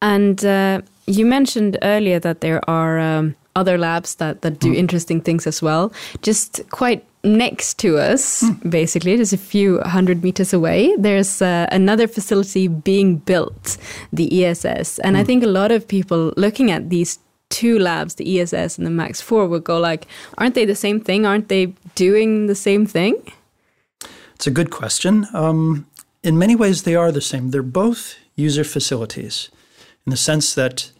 And 0.00 0.42
uh, 0.42 0.80
you 1.06 1.26
mentioned 1.26 1.76
earlier 1.82 2.18
that 2.20 2.40
there 2.40 2.60
are 2.68 2.98
um, 2.98 3.36
other 3.54 3.76
labs 3.76 4.14
that, 4.14 4.40
that 4.40 4.60
do 4.60 4.72
mm. 4.72 4.76
interesting 4.76 5.20
things 5.20 5.46
as 5.46 5.60
well. 5.60 5.92
Just 6.22 6.62
quite 6.70 7.04
next 7.24 7.78
to 7.78 7.98
us, 7.98 8.42
mm. 8.42 8.70
basically, 8.70 9.16
just 9.16 9.32
a 9.32 9.38
few 9.38 9.80
hundred 9.80 10.22
meters 10.22 10.52
away, 10.52 10.94
there's 10.96 11.42
uh, 11.42 11.66
another 11.72 12.06
facility 12.06 12.68
being 12.68 13.16
built, 13.16 13.76
the 14.12 14.44
ESS. 14.44 14.98
And 15.00 15.16
mm. 15.16 15.20
I 15.20 15.24
think 15.24 15.42
a 15.42 15.48
lot 15.48 15.72
of 15.72 15.88
people 15.88 16.32
looking 16.36 16.70
at 16.70 16.90
these 16.90 17.18
two 17.48 17.78
labs, 17.78 18.16
the 18.16 18.40
ESS 18.40 18.78
and 18.78 18.86
the 18.86 18.90
Max 18.90 19.20
4, 19.20 19.46
would 19.46 19.64
go 19.64 19.78
like, 19.78 20.06
aren't 20.38 20.54
they 20.54 20.64
the 20.64 20.74
same 20.74 21.00
thing? 21.00 21.24
Aren't 21.26 21.48
they 21.48 21.66
doing 21.94 22.46
the 22.46 22.54
same 22.54 22.86
thing? 22.86 23.14
It's 24.34 24.46
a 24.46 24.50
good 24.50 24.70
question. 24.70 25.26
Um, 25.32 25.86
in 26.22 26.38
many 26.38 26.56
ways, 26.56 26.82
they 26.82 26.96
are 26.96 27.12
the 27.12 27.20
same. 27.20 27.50
They're 27.50 27.62
both 27.62 28.16
user 28.34 28.64
facilities 28.64 29.50
in 30.06 30.10
the 30.10 30.16
sense 30.16 30.54
that 30.54 30.90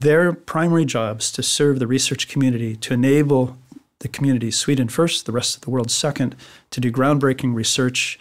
their 0.00 0.32
primary 0.32 0.86
jobs 0.86 1.30
to 1.32 1.42
serve 1.42 1.78
the 1.78 1.86
research 1.86 2.28
community, 2.28 2.74
to 2.76 2.94
enable 2.94 3.58
the 4.00 4.08
community, 4.08 4.50
Sweden 4.50 4.88
first, 4.88 5.26
the 5.26 5.32
rest 5.32 5.54
of 5.54 5.60
the 5.62 5.70
world 5.70 5.90
second, 5.90 6.36
to 6.70 6.80
do 6.80 6.90
groundbreaking 6.90 7.54
research, 7.54 8.18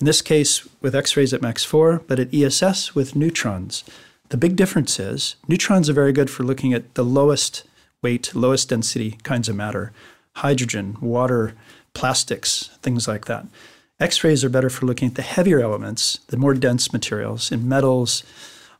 in 0.00 0.06
this 0.06 0.22
case 0.22 0.66
with 0.80 0.94
X 0.94 1.16
rays 1.16 1.32
at 1.32 1.42
Max 1.42 1.64
4, 1.64 2.02
but 2.06 2.18
at 2.18 2.34
ESS 2.34 2.94
with 2.94 3.16
neutrons. 3.16 3.84
The 4.28 4.36
big 4.36 4.56
difference 4.56 4.98
is 4.98 5.36
neutrons 5.46 5.88
are 5.88 5.94
very 5.94 6.12
good 6.12 6.30
for 6.30 6.42
looking 6.42 6.72
at 6.72 6.94
the 6.94 7.04
lowest 7.04 7.64
weight, 8.02 8.34
lowest 8.34 8.68
density 8.68 9.18
kinds 9.22 9.48
of 9.48 9.56
matter 9.56 9.92
hydrogen, 10.36 10.98
water, 11.00 11.54
plastics, 11.94 12.68
things 12.82 13.08
like 13.08 13.24
that. 13.24 13.46
X 13.98 14.22
rays 14.22 14.44
are 14.44 14.50
better 14.50 14.68
for 14.68 14.84
looking 14.84 15.08
at 15.08 15.14
the 15.14 15.22
heavier 15.22 15.60
elements, 15.60 16.18
the 16.26 16.36
more 16.36 16.52
dense 16.52 16.92
materials 16.92 17.50
in 17.50 17.66
metals, 17.66 18.22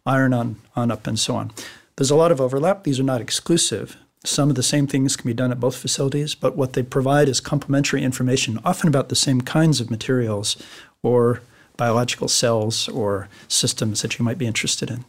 iron 0.05 0.35
on, 0.35 0.57
on 0.77 0.91
up, 0.91 1.07
and 1.07 1.19
so 1.19 1.35
on. 1.35 1.51
There's 1.97 2.11
a 2.11 2.17
lot 2.17 2.31
of 2.31 2.43
overlap. 2.43 2.85
These 2.85 3.01
are 3.01 3.05
not 3.05 3.23
exclusive. 3.23 3.97
Some 4.29 4.51
of 4.51 4.57
the 4.57 4.63
same 4.63 4.87
things 4.87 5.17
can 5.17 5.29
be 5.29 5.35
done 5.35 5.53
at 5.53 5.61
both 5.61 5.77
facilities, 5.77 6.35
but 6.35 6.57
what 6.57 6.73
they 6.73 6.83
provide 6.83 7.29
is 7.29 7.41
complementary 7.41 8.03
information, 8.03 8.59
often 8.65 8.89
about 8.89 9.09
the 9.09 9.17
same 9.17 9.41
kinds 9.41 9.81
of 9.81 9.91
materials 9.91 10.57
or 11.03 11.41
biological 11.77 12.29
cells 12.29 12.89
or 12.89 13.29
systems 13.49 14.03
that 14.03 14.19
you 14.19 14.25
might 14.25 14.39
be 14.39 14.47
interested 14.47 14.91
in. 14.91 15.05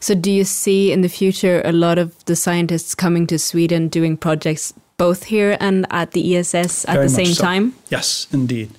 So, 0.00 0.14
do 0.14 0.30
you 0.30 0.44
see 0.44 0.90
in 0.92 1.02
the 1.02 1.08
future 1.08 1.62
a 1.64 1.72
lot 1.72 1.98
of 1.98 2.24
the 2.24 2.34
scientists 2.34 2.94
coming 2.94 3.26
to 3.28 3.38
Sweden 3.38 3.88
doing 3.88 4.16
projects 4.16 4.74
both 4.96 5.24
here 5.24 5.56
and 5.60 5.86
at 5.90 6.10
the 6.10 6.36
ESS 6.36 6.84
at 6.86 6.94
Very 6.94 7.06
the 7.06 7.10
same 7.10 7.32
so. 7.32 7.44
time? 7.44 7.74
Yes, 7.88 8.26
indeed. 8.32 8.70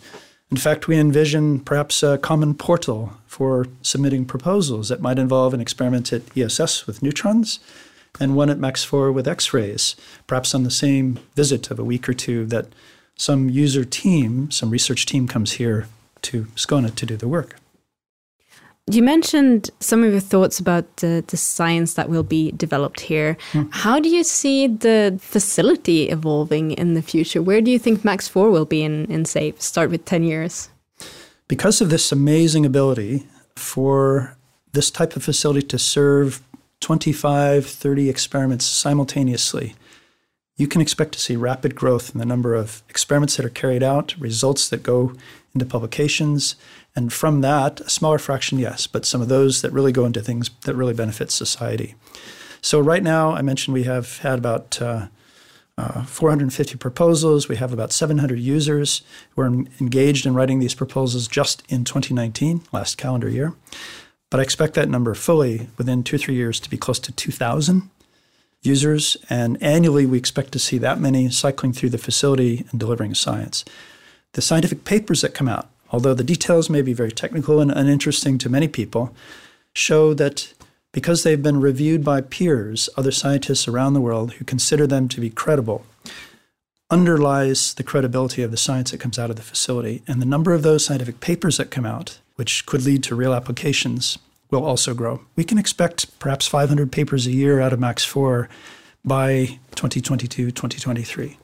In 0.52 0.58
fact, 0.58 0.88
we 0.88 0.98
envision 0.98 1.60
perhaps 1.60 2.04
a 2.04 2.18
common 2.18 2.54
portal 2.54 3.14
for 3.28 3.68
submitting 3.82 4.26
proposals 4.26 4.90
that 4.90 5.02
might 5.02 5.20
involve 5.20 5.54
an 5.54 5.62
experiment 5.62 6.12
at 6.12 6.24
ESS 6.36 6.86
with 6.86 7.02
neutrons 7.02 7.60
and 8.20 8.36
one 8.36 8.50
at 8.50 8.60
MAX 8.60 8.84
4 8.84 9.12
with 9.12 9.28
X 9.28 9.54
rays, 9.54 9.96
perhaps 10.28 10.56
on 10.56 10.64
the 10.64 10.72
same 10.72 11.20
visit 11.36 11.72
of 11.72 11.80
a 11.80 11.84
week 11.84 12.08
or 12.08 12.14
two 12.14 12.46
that 12.48 12.68
some 13.16 13.50
user 13.50 13.84
team, 13.84 14.50
some 14.52 14.70
research 14.70 15.06
team 15.06 15.28
comes 15.28 15.54
here 15.54 15.88
to 16.22 16.46
Skåne 16.56 16.94
to 16.94 17.06
do 17.06 17.18
the 17.18 17.28
work. 17.28 17.56
You 18.92 19.04
mentioned 19.04 19.70
some 19.80 20.04
of 20.04 20.12
your 20.12 20.20
thoughts 20.22 20.60
about 20.60 20.98
the, 20.98 21.24
the 21.28 21.38
science 21.38 21.94
that 21.94 22.10
will 22.10 22.24
be 22.24 22.52
developed 22.54 23.02
here. 23.02 23.38
Hmm. 23.52 23.64
How 23.70 24.00
do 24.00 24.10
you 24.10 24.24
see 24.24 24.66
the 24.66 25.20
facility 25.22 26.10
evolving 26.10 26.72
in 26.72 26.96
the 26.96 27.04
future? 27.04 27.42
Where 27.42 27.62
do 27.62 27.70
you 27.70 27.78
think 27.78 28.04
Max 28.04 28.28
4 28.28 28.50
will 28.50 28.66
be 28.66 28.82
in, 28.82 29.06
in 29.06 29.26
say, 29.26 29.54
start 29.60 29.92
with 29.92 30.06
10 30.06 30.24
years? 30.24 30.70
Because 31.48 31.82
of 31.82 31.92
this 31.92 32.12
amazing 32.12 32.66
ability 32.66 33.28
for 33.56 34.36
this 34.72 34.90
type 34.90 35.16
of 35.16 35.24
facility 35.24 35.66
to 35.68 35.78
serve 35.78 36.42
25, 36.82 37.66
30 37.66 38.10
experiments 38.10 38.66
simultaneously, 38.66 39.76
you 40.58 40.68
can 40.68 40.82
expect 40.82 41.14
to 41.14 41.20
see 41.20 41.36
rapid 41.36 41.76
growth 41.76 42.14
in 42.14 42.20
the 42.20 42.26
number 42.26 42.54
of 42.54 42.84
experiments 42.90 43.38
that 43.38 43.46
are 43.46 43.50
carried 43.50 43.82
out, 43.84 44.16
results 44.20 44.68
that 44.70 44.84
go 44.84 45.14
into 45.54 45.66
publications, 45.66 46.56
and 46.96 47.14
from 47.14 47.42
that, 47.42 47.80
a 47.82 47.90
smaller 47.90 48.20
fraction, 48.20 48.60
yes, 48.60 48.88
but 48.88 49.06
some 49.06 49.22
of 49.22 49.30
those 49.30 49.62
that 49.62 49.72
really 49.72 49.92
go 49.92 50.06
into 50.06 50.22
things 50.22 50.50
that 50.66 50.76
really 50.76 50.94
benefit 50.94 51.32
society. 51.32 51.96
So 52.62 52.80
right 52.80 53.04
now, 53.04 53.32
I 53.32 53.42
mentioned 53.42 53.74
we 53.74 53.84
have 53.84 54.18
had 54.18 54.38
about 54.38 54.82
uh, 54.82 55.08
uh, 55.78 56.04
450 56.04 56.76
proposals. 56.76 57.48
We 57.48 57.56
have 57.56 57.72
about 57.72 57.94
700 57.94 58.38
users 58.38 59.02
who 59.32 59.42
are 59.42 59.48
engaged 59.48 60.26
in 60.26 60.34
writing 60.34 60.60
these 60.60 60.76
proposals 60.76 61.28
just 61.28 61.64
in 61.70 61.86
2019, 61.86 62.64
last 62.74 62.98
calendar 62.98 63.30
year. 63.30 63.54
But 64.30 64.40
I 64.40 64.44
expect 64.44 64.76
that 64.76 64.90
number 64.90 65.14
fully 65.16 65.70
within 65.78 66.04
two 66.04 66.18
three 66.18 66.36
years 66.36 66.60
to 66.60 66.70
be 66.70 66.78
close 66.78 67.00
to 67.00 67.12
2,000 67.12 67.90
users. 68.62 69.18
And 69.30 69.62
annually, 69.62 70.06
we 70.06 70.18
expect 70.18 70.52
to 70.54 70.60
see 70.60 70.78
that 70.80 71.00
many 71.00 71.30
cycling 71.30 71.74
through 71.74 71.90
the 71.90 71.98
facility 71.98 72.66
and 72.72 72.80
delivering 72.80 73.16
science. 73.16 73.66
The 74.34 74.42
scientific 74.42 74.86
papers 74.86 75.22
that 75.22 75.34
come 75.34 75.48
out, 75.48 75.70
although 75.92 76.14
the 76.14 76.24
details 76.24 76.70
may 76.70 76.82
be 76.82 76.94
very 76.94 77.12
technical 77.12 77.60
and 77.60 77.72
uninteresting 77.72 78.38
to 78.40 78.50
many 78.50 78.68
people, 78.68 79.16
show 79.74 80.14
that 80.14 80.54
because 80.92 81.24
they've 81.24 81.42
been 81.42 81.60
reviewed 81.60 82.04
by 82.04 82.22
peers, 82.22 82.90
other 82.98 83.12
scientists 83.12 83.68
around 83.68 83.94
the 83.94 84.02
world 84.02 84.34
who 84.34 84.46
consider 84.46 84.88
them 84.88 85.08
to 85.08 85.22
be 85.22 85.30
credible, 85.30 85.86
underlies 86.90 87.76
the 87.76 87.84
credibility 87.84 88.42
of 88.42 88.52
the 88.52 88.58
science 88.58 88.92
that 88.92 89.00
comes 89.00 89.20
out 89.20 89.30
of 89.30 89.36
the 89.36 89.42
facility. 89.44 90.02
And 90.08 90.22
the 90.22 90.26
number 90.26 90.54
of 90.54 90.64
those 90.64 90.84
scientific 90.84 91.20
papers 91.20 91.58
that 91.58 91.70
come 91.70 91.86
out, 91.86 92.20
which 92.40 92.66
could 92.66 92.86
lead 92.86 93.04
to 93.04 93.14
real 93.16 93.34
applications, 93.34 94.18
will 94.50 94.64
also 94.64 94.94
grow. 94.94 95.20
We 95.36 95.44
can 95.44 95.58
expect 95.58 96.18
perhaps 96.20 96.48
500 96.48 96.90
papers 96.90 97.28
a 97.28 97.32
year 97.32 97.60
out 97.60 97.74
of 97.74 97.82
Max 97.82 98.06
4 98.06 98.48
by 99.04 99.60
2022, 99.76 100.52
2023. 100.52 101.38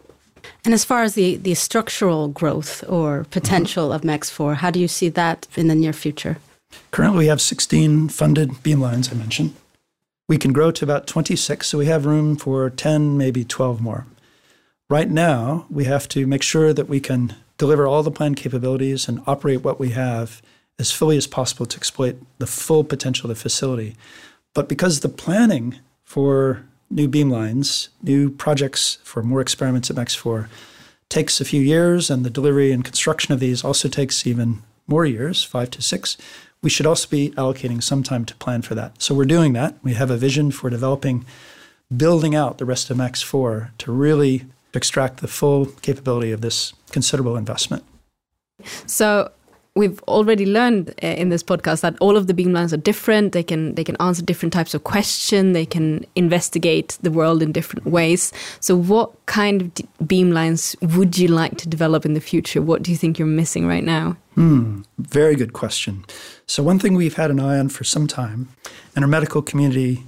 And 0.63 0.73
as 0.73 0.85
far 0.85 1.03
as 1.03 1.15
the, 1.15 1.35
the 1.35 1.53
structural 1.53 2.29
growth 2.29 2.81
or 2.87 3.25
potential 3.29 3.91
of 3.91 4.05
Max 4.05 4.29
4, 4.29 4.55
how 4.55 4.71
do 4.71 4.79
you 4.79 4.87
see 4.87 5.09
that 5.09 5.49
in 5.57 5.67
the 5.67 5.75
near 5.75 5.91
future? 5.91 6.37
Currently, 6.91 7.19
we 7.19 7.27
have 7.27 7.41
16 7.41 8.07
funded 8.07 8.51
beamlines, 8.63 9.11
I 9.11 9.17
mentioned. 9.17 9.53
We 10.29 10.37
can 10.37 10.53
grow 10.53 10.71
to 10.71 10.85
about 10.85 11.07
26, 11.07 11.67
so 11.67 11.77
we 11.77 11.87
have 11.87 12.05
room 12.05 12.37
for 12.37 12.69
10, 12.69 13.17
maybe 13.17 13.43
12 13.43 13.81
more. 13.81 14.05
Right 14.89 15.09
now, 15.09 15.65
we 15.69 15.83
have 15.83 16.07
to 16.09 16.25
make 16.25 16.41
sure 16.41 16.71
that 16.71 16.87
we 16.87 17.01
can 17.01 17.35
deliver 17.57 17.85
all 17.85 18.01
the 18.01 18.11
planned 18.11 18.37
capabilities 18.37 19.09
and 19.09 19.21
operate 19.27 19.61
what 19.61 19.77
we 19.77 19.89
have 19.89 20.41
as 20.77 20.91
fully 20.91 21.17
as 21.17 21.27
possible 21.27 21.65
to 21.65 21.77
exploit 21.77 22.17
the 22.37 22.47
full 22.47 22.83
potential 22.83 23.29
of 23.29 23.37
the 23.37 23.41
facility. 23.41 23.95
But 24.53 24.69
because 24.69 24.99
the 24.99 25.09
planning 25.09 25.79
for 26.03 26.65
new 26.89 27.07
beamlines, 27.07 27.89
new 28.03 28.29
projects 28.29 28.99
for 29.03 29.23
more 29.23 29.41
experiments 29.41 29.89
at 29.89 29.95
MAX4 29.95 30.47
takes 31.09 31.39
a 31.39 31.45
few 31.45 31.61
years, 31.61 32.09
and 32.09 32.25
the 32.25 32.29
delivery 32.29 32.71
and 32.71 32.83
construction 32.83 33.33
of 33.33 33.39
these 33.39 33.63
also 33.63 33.87
takes 33.87 34.25
even 34.25 34.61
more 34.87 35.05
years, 35.05 35.43
five 35.43 35.71
to 35.71 35.81
six, 35.81 36.17
we 36.61 36.69
should 36.69 36.85
also 36.85 37.07
be 37.07 37.31
allocating 37.31 37.81
some 37.81 38.03
time 38.03 38.25
to 38.25 38.35
plan 38.35 38.61
for 38.61 38.75
that. 38.75 39.01
So 39.01 39.13
we're 39.13 39.25
doing 39.25 39.53
that. 39.53 39.75
We 39.83 39.93
have 39.93 40.09
a 40.09 40.17
vision 40.17 40.51
for 40.51 40.69
developing, 40.69 41.25
building 41.95 42.35
out 42.35 42.57
the 42.57 42.65
rest 42.65 42.89
of 42.89 42.97
Max 42.97 43.21
4 43.21 43.71
to 43.79 43.91
really 43.91 44.45
extract 44.73 45.17
the 45.17 45.27
full 45.27 45.67
capability 45.67 46.31
of 46.31 46.41
this 46.41 46.73
considerable 46.91 47.37
investment. 47.37 47.83
So 48.85 49.31
we've 49.75 50.01
already 50.03 50.45
learned 50.45 50.93
uh, 51.03 51.07
in 51.07 51.29
this 51.29 51.43
podcast 51.43 51.81
that 51.81 51.95
all 51.99 52.15
of 52.15 52.27
the 52.27 52.33
beamlines 52.33 52.71
are 52.71 52.77
different. 52.77 53.33
They 53.33 53.43
can 53.43 53.75
they 53.75 53.83
can 53.83 53.97
answer 53.97 54.23
different 54.23 54.53
types 54.53 54.73
of 54.73 54.83
question. 54.83 55.53
They 55.53 55.65
can 55.65 56.05
investigate 56.15 56.97
the 57.01 57.11
world 57.11 57.41
in 57.41 57.51
different 57.51 57.85
ways. 57.85 58.31
So, 58.59 58.75
what 58.75 59.13
kind 59.25 59.61
of 59.61 59.73
beamlines 60.07 60.75
would 60.95 61.17
you 61.17 61.27
like 61.27 61.57
to 61.57 61.69
develop 61.69 62.05
in 62.05 62.13
the 62.13 62.21
future? 62.21 62.61
What 62.61 62.83
do 62.83 62.91
you 62.91 62.97
think 62.97 63.19
you're 63.19 63.27
missing 63.27 63.67
right 63.67 63.83
now? 63.83 64.17
Hmm, 64.35 64.81
very 64.97 65.35
good 65.35 65.53
question. 65.53 66.05
So, 66.47 66.63
one 66.63 66.79
thing 66.79 66.95
we've 66.95 67.15
had 67.15 67.31
an 67.31 67.39
eye 67.39 67.59
on 67.59 67.69
for 67.69 67.83
some 67.83 68.07
time, 68.07 68.49
and 68.95 69.03
our 69.03 69.09
medical 69.09 69.41
community, 69.41 70.03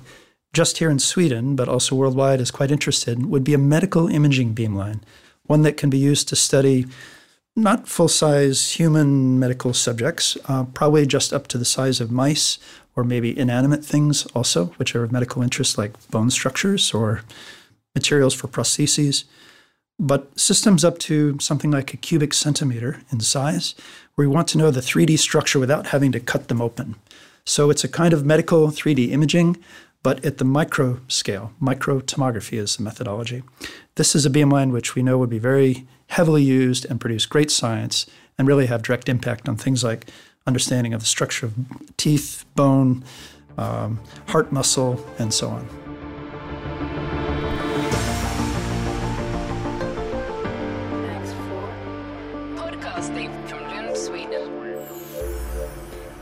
just 0.53 0.77
here 0.77 0.89
in 0.89 0.99
Sweden, 0.99 1.55
but 1.55 1.67
also 1.67 1.95
worldwide, 1.95 2.39
is 2.39 2.51
quite 2.51 2.71
interested, 2.71 3.25
would 3.25 3.43
be 3.43 3.53
a 3.53 3.57
medical 3.59 4.07
imaging 4.07 4.55
beamline, 4.55 5.01
one 5.43 5.61
that 5.63 5.77
can 5.77 5.89
be 5.89 5.97
used 5.97 6.29
to 6.29 6.35
study 6.35 6.85
not 7.57 7.87
full 7.87 8.07
size 8.07 8.73
human 8.73 9.39
medical 9.39 9.73
subjects, 9.73 10.37
uh, 10.45 10.63
probably 10.63 11.07
just 11.07 11.33
up 11.33 11.47
to 11.47 11.57
the 11.57 11.65
size 11.65 11.99
of 11.99 12.11
mice 12.11 12.59
or 12.95 13.03
maybe 13.03 13.37
inanimate 13.37 13.83
things 13.83 14.27
also, 14.27 14.67
which 14.77 14.95
are 14.95 15.03
of 15.03 15.11
medical 15.11 15.41
interest, 15.41 15.77
like 15.77 15.93
bone 16.11 16.29
structures 16.29 16.93
or 16.93 17.21
materials 17.95 18.35
for 18.35 18.47
prostheses. 18.47 19.23
But 19.99 20.39
systems 20.39 20.85
up 20.85 20.99
to 20.99 21.39
something 21.39 21.71
like 21.71 21.93
a 21.93 21.97
cubic 21.97 22.35
centimeter 22.35 23.01
in 23.11 23.21
size, 23.21 23.73
where 24.13 24.27
we 24.27 24.33
want 24.33 24.47
to 24.49 24.59
know 24.59 24.69
the 24.69 24.81
3D 24.81 25.17
structure 25.17 25.57
without 25.57 25.87
having 25.87 26.11
to 26.11 26.19
cut 26.19 26.49
them 26.49 26.61
open. 26.61 26.95
So 27.43 27.71
it's 27.71 27.83
a 27.83 27.89
kind 27.89 28.13
of 28.13 28.23
medical 28.23 28.67
3D 28.67 29.09
imaging, 29.09 29.57
but 30.03 30.23
at 30.23 30.37
the 30.37 30.45
micro 30.45 30.99
scale. 31.07 31.53
Microtomography 31.59 32.59
is 32.59 32.77
the 32.77 32.83
methodology. 32.83 33.41
This 33.95 34.15
is 34.15 34.27
a 34.27 34.29
beamline 34.29 34.71
which 34.71 34.93
we 34.93 35.01
know 35.01 35.17
would 35.17 35.31
be 35.31 35.39
very 35.39 35.87
heavily 36.07 36.43
used 36.43 36.85
and 36.85 36.99
produce 36.99 37.25
great 37.25 37.51
science 37.51 38.05
and 38.37 38.47
really 38.47 38.67
have 38.67 38.81
direct 38.81 39.09
impact 39.09 39.49
on 39.49 39.55
things 39.55 39.83
like 39.83 40.09
understanding 40.45 40.93
of 40.93 41.01
the 41.01 41.05
structure 41.05 41.45
of 41.45 41.53
teeth, 41.97 42.45
bone, 42.55 43.03
um, 43.57 43.99
heart 44.27 44.51
muscle, 44.51 45.03
and 45.19 45.33
so 45.33 45.49
on. 45.49 45.67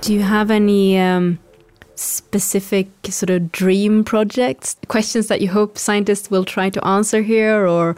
Do 0.02 0.14
you 0.14 0.22
have 0.22 0.52
any 0.52 1.00
um, 1.00 1.40
specific 1.96 2.88
sort 3.10 3.32
of 3.32 3.52
dream 3.52 4.04
projects, 4.04 4.76
questions 4.88 5.28
that 5.30 5.42
you 5.42 5.50
hope 5.50 5.80
scientists 5.80 6.30
will 6.30 6.46
try 6.46 6.70
to 6.70 6.86
answer 6.86 7.24
here, 7.24 7.66
or 7.66 7.96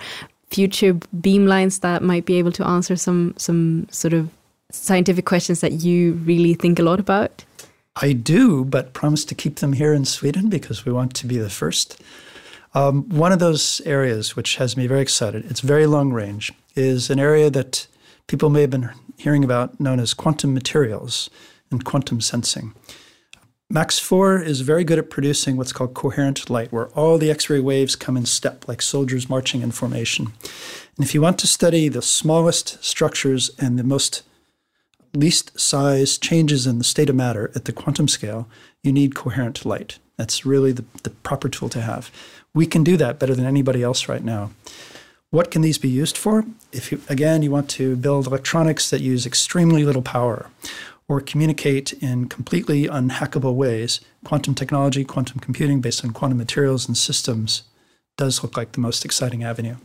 future 0.50 0.94
beamlines 1.16 1.82
that 1.82 2.02
might 2.02 2.26
be 2.26 2.38
able 2.38 2.52
to 2.54 2.66
answer 2.66 2.96
some 2.96 3.34
some 3.38 3.88
sort 3.92 4.14
of 4.14 4.30
scientific 4.72 5.26
questions 5.26 5.62
that 5.62 5.74
you 5.74 6.14
really 6.26 6.54
think 6.54 6.80
a 6.80 6.84
lot 6.84 7.00
about? 7.00 7.46
I 8.02 8.14
do, 8.14 8.64
but 8.64 8.94
promise 8.94 9.26
to 9.26 9.36
keep 9.36 9.58
them 9.58 9.74
here 9.74 9.94
in 9.94 10.06
Sweden 10.06 10.50
because 10.50 10.86
we 10.86 10.92
want 10.92 11.16
to 11.16 11.28
be 11.28 11.38
the 11.38 11.50
first. 11.50 12.02
Um, 12.76 13.10
one 13.10 13.32
of 13.32 13.40
those 13.40 13.82
areas 13.86 14.36
which 14.36 14.58
has 14.58 14.78
me 14.78 14.86
very 14.88 15.02
excited, 15.02 15.50
it's 15.50 15.62
very 15.62 15.88
long 15.88 16.14
range, 16.14 16.54
is 16.76 17.10
an 17.10 17.20
area 17.20 17.50
that 17.50 17.88
people 18.28 18.50
may 18.50 18.62
have 18.62 18.70
been 18.70 18.92
hearing 19.18 19.44
about 19.44 19.80
known 19.80 20.00
as 20.00 20.14
quantum 20.14 20.54
materials 20.54 21.30
and 21.72 21.84
quantum 21.84 22.22
sensing. 22.22 22.74
Max 23.70 24.00
4 24.00 24.42
is 24.42 24.62
very 24.62 24.86
good 24.86 24.98
at 24.98 25.10
producing 25.10 25.58
what's 25.58 25.74
called 25.74 25.94
coherent 25.94 26.50
light, 26.50 26.72
where 26.72 26.88
all 26.90 27.18
the 27.18 27.30
X 27.30 27.50
ray 27.50 27.60
waves 27.60 27.98
come 27.98 28.16
in 28.16 28.26
step, 28.26 28.66
like 28.66 28.82
soldiers 28.82 29.30
marching 29.30 29.62
in 29.62 29.72
formation. 29.72 30.32
And 30.96 31.06
if 31.06 31.14
you 31.14 31.22
want 31.22 31.38
to 31.40 31.48
study 31.48 31.90
the 31.90 32.02
smallest 32.02 32.82
structures 32.82 33.52
and 33.60 33.78
the 33.78 33.84
most 33.84 34.24
least 35.14 35.60
size 35.60 36.18
changes 36.18 36.66
in 36.66 36.78
the 36.78 36.86
state 36.86 37.10
of 37.10 37.18
matter 37.18 37.52
at 37.56 37.66
the 37.66 37.74
quantum 37.74 38.08
scale, 38.08 38.48
you 38.84 38.94
need 38.94 39.16
coherent 39.16 39.66
light. 39.66 40.00
That's 40.16 40.46
really 40.46 40.72
the, 40.72 40.86
the 41.04 41.10
proper 41.10 41.50
tool 41.50 41.68
to 41.70 41.82
have. 41.82 42.10
We 42.54 42.68
can 42.68 42.86
do 42.86 42.96
that 42.96 43.20
better 43.20 43.36
than 43.36 43.46
anybody 43.46 43.84
else 43.84 44.08
right 44.08 44.24
now. 44.24 44.52
What 45.30 45.52
can 45.52 45.62
these 45.62 45.78
be 45.78 45.90
used 45.90 46.18
for? 46.18 46.46
If 46.72 46.90
you, 46.90 47.02
again 47.10 47.42
you 47.42 47.52
want 47.52 47.70
to 47.72 47.98
build 47.98 48.28
electronics 48.28 48.90
that 48.92 49.02
use 49.02 49.26
extremely 49.26 49.84
little 49.84 50.02
power 50.02 50.50
or 51.10 51.22
communicate 51.22 51.94
in 51.94 52.28
completely 52.28 52.84
unhackable 52.86 53.56
ways, 53.56 54.02
quantum 54.26 54.54
technology, 54.54 55.04
quantum 55.04 55.40
computing 55.40 55.80
based 55.80 56.04
on 56.04 56.12
quantum 56.12 56.38
materials 56.38 56.88
and 56.88 56.98
systems 56.98 57.64
does 58.18 58.44
look 58.44 58.58
like 58.58 58.74
the 58.74 58.80
most 58.80 59.06
exciting 59.06 59.44
avenue. 59.44 59.76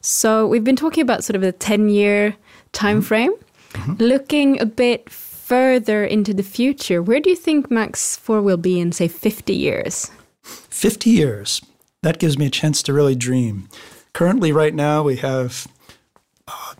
So 0.00 0.46
we've 0.46 0.64
been 0.64 0.76
talking 0.76 1.02
about 1.02 1.24
sort 1.24 1.36
of 1.36 1.42
a 1.42 1.52
10 1.52 1.88
year 1.88 2.36
time 2.72 2.98
mm-hmm. 2.98 3.06
frame. 3.06 3.32
Mm-hmm. 3.72 3.94
Looking 3.94 4.60
a 4.60 4.66
bit 4.66 5.10
further 5.10 6.04
into 6.04 6.32
the 6.32 6.44
future, 6.44 7.02
where 7.02 7.20
do 7.20 7.28
you 7.28 7.36
think 7.36 7.70
Max 7.70 8.16
4 8.16 8.40
will 8.40 8.56
be 8.56 8.78
in, 8.78 8.92
say, 8.92 9.08
50 9.08 9.52
years? 9.52 10.10
50 10.42 11.10
years. 11.10 11.60
That 12.02 12.18
gives 12.18 12.38
me 12.38 12.46
a 12.46 12.50
chance 12.50 12.82
to 12.84 12.92
really 12.92 13.16
dream. 13.16 13.68
Currently, 14.12 14.52
right 14.52 14.74
now, 14.74 15.02
we 15.02 15.16
have 15.16 15.66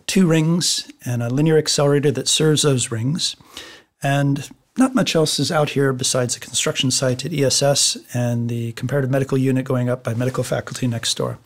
two 0.07 0.27
rings 0.27 0.89
and 1.05 1.23
a 1.23 1.29
linear 1.29 1.57
accelerator 1.57 2.11
that 2.11 2.27
serves 2.27 2.61
those 2.61 2.91
rings. 2.91 3.35
And 4.03 4.49
not 4.77 4.93
much 4.95 5.15
else 5.15 5.39
is 5.39 5.51
out 5.51 5.71
here 5.71 5.93
besides 5.93 6.35
a 6.35 6.39
construction 6.39 6.91
site 6.91 7.25
at 7.25 7.33
ESS 7.33 7.97
and 8.13 8.49
the 8.49 8.73
comparative 8.73 9.09
medical 9.09 9.37
unit 9.37 9.65
going 9.65 9.89
up 9.89 10.03
by 10.03 10.13
medical 10.13 10.43
faculty 10.43 10.87
next 10.87 11.15
door. 11.15 11.39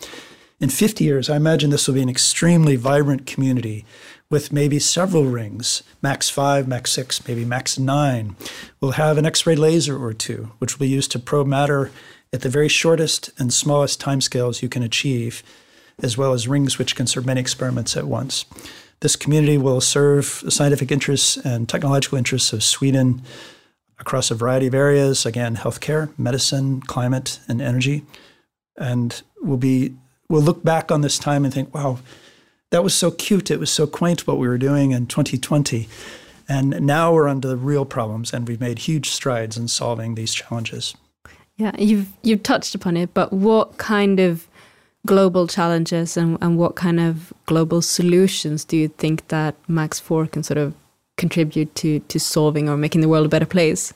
In 0.60 0.70
50 0.70 1.04
years, 1.04 1.30
I 1.30 1.38
imagine 1.38 1.70
this 1.70 1.88
will 1.88 1.96
be 1.96 2.02
an 2.02 2.10
extremely 2.10 2.76
vibrant 2.76 3.26
community 3.26 3.86
with 4.30 4.52
maybe 4.52 4.78
several 4.78 5.26
rings, 5.26 5.84
max 6.02 6.30
5, 6.30 6.68
max 6.68 6.92
6, 6.92 7.28
maybe 7.28 7.46
max 7.46 7.80
9. 7.80 8.36
We'll 8.82 8.92
have 8.92 9.18
an 9.18 9.26
X 9.26 9.46
ray 9.48 9.56
laser 9.56 9.98
or 9.98 10.14
two, 10.14 10.52
which 10.60 10.78
will 10.78 10.86
be 10.86 10.92
used 10.92 11.12
to 11.14 11.20
probe 11.20 11.48
matter 11.48 11.92
at 12.34 12.42
the 12.42 12.50
very 12.50 12.68
shortest 12.68 13.30
and 13.40 13.54
smallest 13.54 14.02
timescales 14.02 14.62
you 14.62 14.70
can 14.70 14.84
achieve, 14.84 15.44
as 16.02 16.18
well 16.18 16.34
as 16.34 16.48
rings 16.48 16.78
which 16.78 16.96
can 16.96 17.08
serve 17.08 17.26
many 17.26 17.42
experiments 17.42 17.96
at 17.98 18.06
once. 18.06 18.46
This 19.02 19.16
community 19.16 19.58
will 19.58 19.82
serve 19.82 20.42
the 20.44 20.52
scientific 20.52 20.92
interests 20.92 21.38
and 21.38 21.70
technological 21.70 22.18
interests 22.18 22.52
of 22.52 22.64
Sweden 22.64 23.22
across 24.00 24.32
a 24.32 24.36
variety 24.36 24.68
of 24.68 24.74
areas 24.74 25.26
again, 25.26 25.56
healthcare, 25.56 26.18
medicine, 26.18 26.82
climate, 26.82 27.40
and 27.48 27.62
energy. 27.62 28.04
And 28.78 29.22
we'll, 29.42 29.58
be, 29.58 29.96
we'll 30.30 30.42
look 30.42 30.64
back 30.64 30.92
on 30.92 31.02
this 31.02 31.20
time 31.20 31.46
and 31.46 31.54
think, 31.54 31.74
wow, 31.74 32.00
that 32.72 32.84
was 32.84 32.94
so 32.94 33.12
cute. 33.12 33.52
It 33.52 33.60
was 33.60 33.70
so 33.70 33.88
quaint 33.88 34.28
what 34.28 34.38
we 34.38 34.48
were 34.48 34.58
doing 34.58 34.92
in 34.92 35.08
2020. 35.08 35.88
And 36.48 36.82
now 36.82 37.14
we're 37.14 37.28
onto 37.28 37.48
the 37.48 37.58
real 37.58 37.86
problems, 37.86 38.34
and 38.34 38.48
we've 38.48 38.60
made 38.60 38.80
huge 38.80 39.10
strides 39.12 39.56
in 39.56 39.68
solving 39.68 40.16
these 40.16 40.34
challenges. 40.34 40.96
Yeah, 41.58 41.72
you've 41.78 42.08
you've 42.24 42.42
touched 42.42 42.74
upon 42.74 42.98
it, 42.98 43.14
but 43.14 43.32
what 43.32 43.78
kind 43.78 44.20
of 44.20 44.48
global 45.06 45.48
challenges 45.48 46.18
and, 46.18 46.38
and 46.42 46.58
what 46.58 46.76
kind 46.76 47.00
of 47.00 47.34
global 47.46 47.82
solutions 47.82 48.66
do 48.66 48.78
you 48.78 48.88
think 48.88 49.28
that 49.30 49.56
Max 49.68 50.00
4 50.00 50.28
can 50.28 50.44
sort 50.44 50.58
of 50.58 50.74
contribute 51.18 51.74
to, 51.76 52.00
to 52.00 52.20
solving 52.20 52.70
or 52.70 52.78
making 52.78 53.02
the 53.02 53.10
world 53.10 53.26
a 53.26 53.30
better 53.30 53.46
place? 53.46 53.94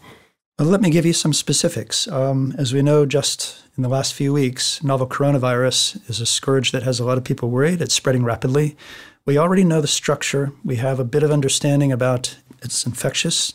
Well, 0.60 0.68
let 0.68 0.82
me 0.82 0.92
give 0.92 1.06
you 1.06 1.14
some 1.14 1.34
specifics. 1.34 2.08
Um, 2.08 2.54
as 2.58 2.74
we 2.74 2.84
know, 2.84 3.06
just 3.06 3.64
in 3.76 3.82
the 3.82 3.90
last 3.90 4.14
few 4.14 4.32
weeks, 4.32 4.84
novel 4.84 5.08
coronavirus 5.08 6.08
is 6.10 6.22
a 6.22 6.28
scourge 6.28 6.72
that 6.72 6.84
has 6.84 7.00
a 7.00 7.06
lot 7.06 7.18
of 7.18 7.24
people 7.24 7.50
worried. 7.50 7.82
It's 7.82 7.96
spreading 7.96 8.24
rapidly. 8.24 8.78
We 9.26 9.38
already 9.38 9.64
know 9.64 9.82
the 9.82 9.88
structure. 9.88 10.52
We 10.64 10.76
have 10.76 11.00
a 11.00 11.06
bit 11.06 11.24
of 11.24 11.32
understanding 11.32 11.92
about 11.92 12.38
its 12.62 12.86
infectious 12.86 13.54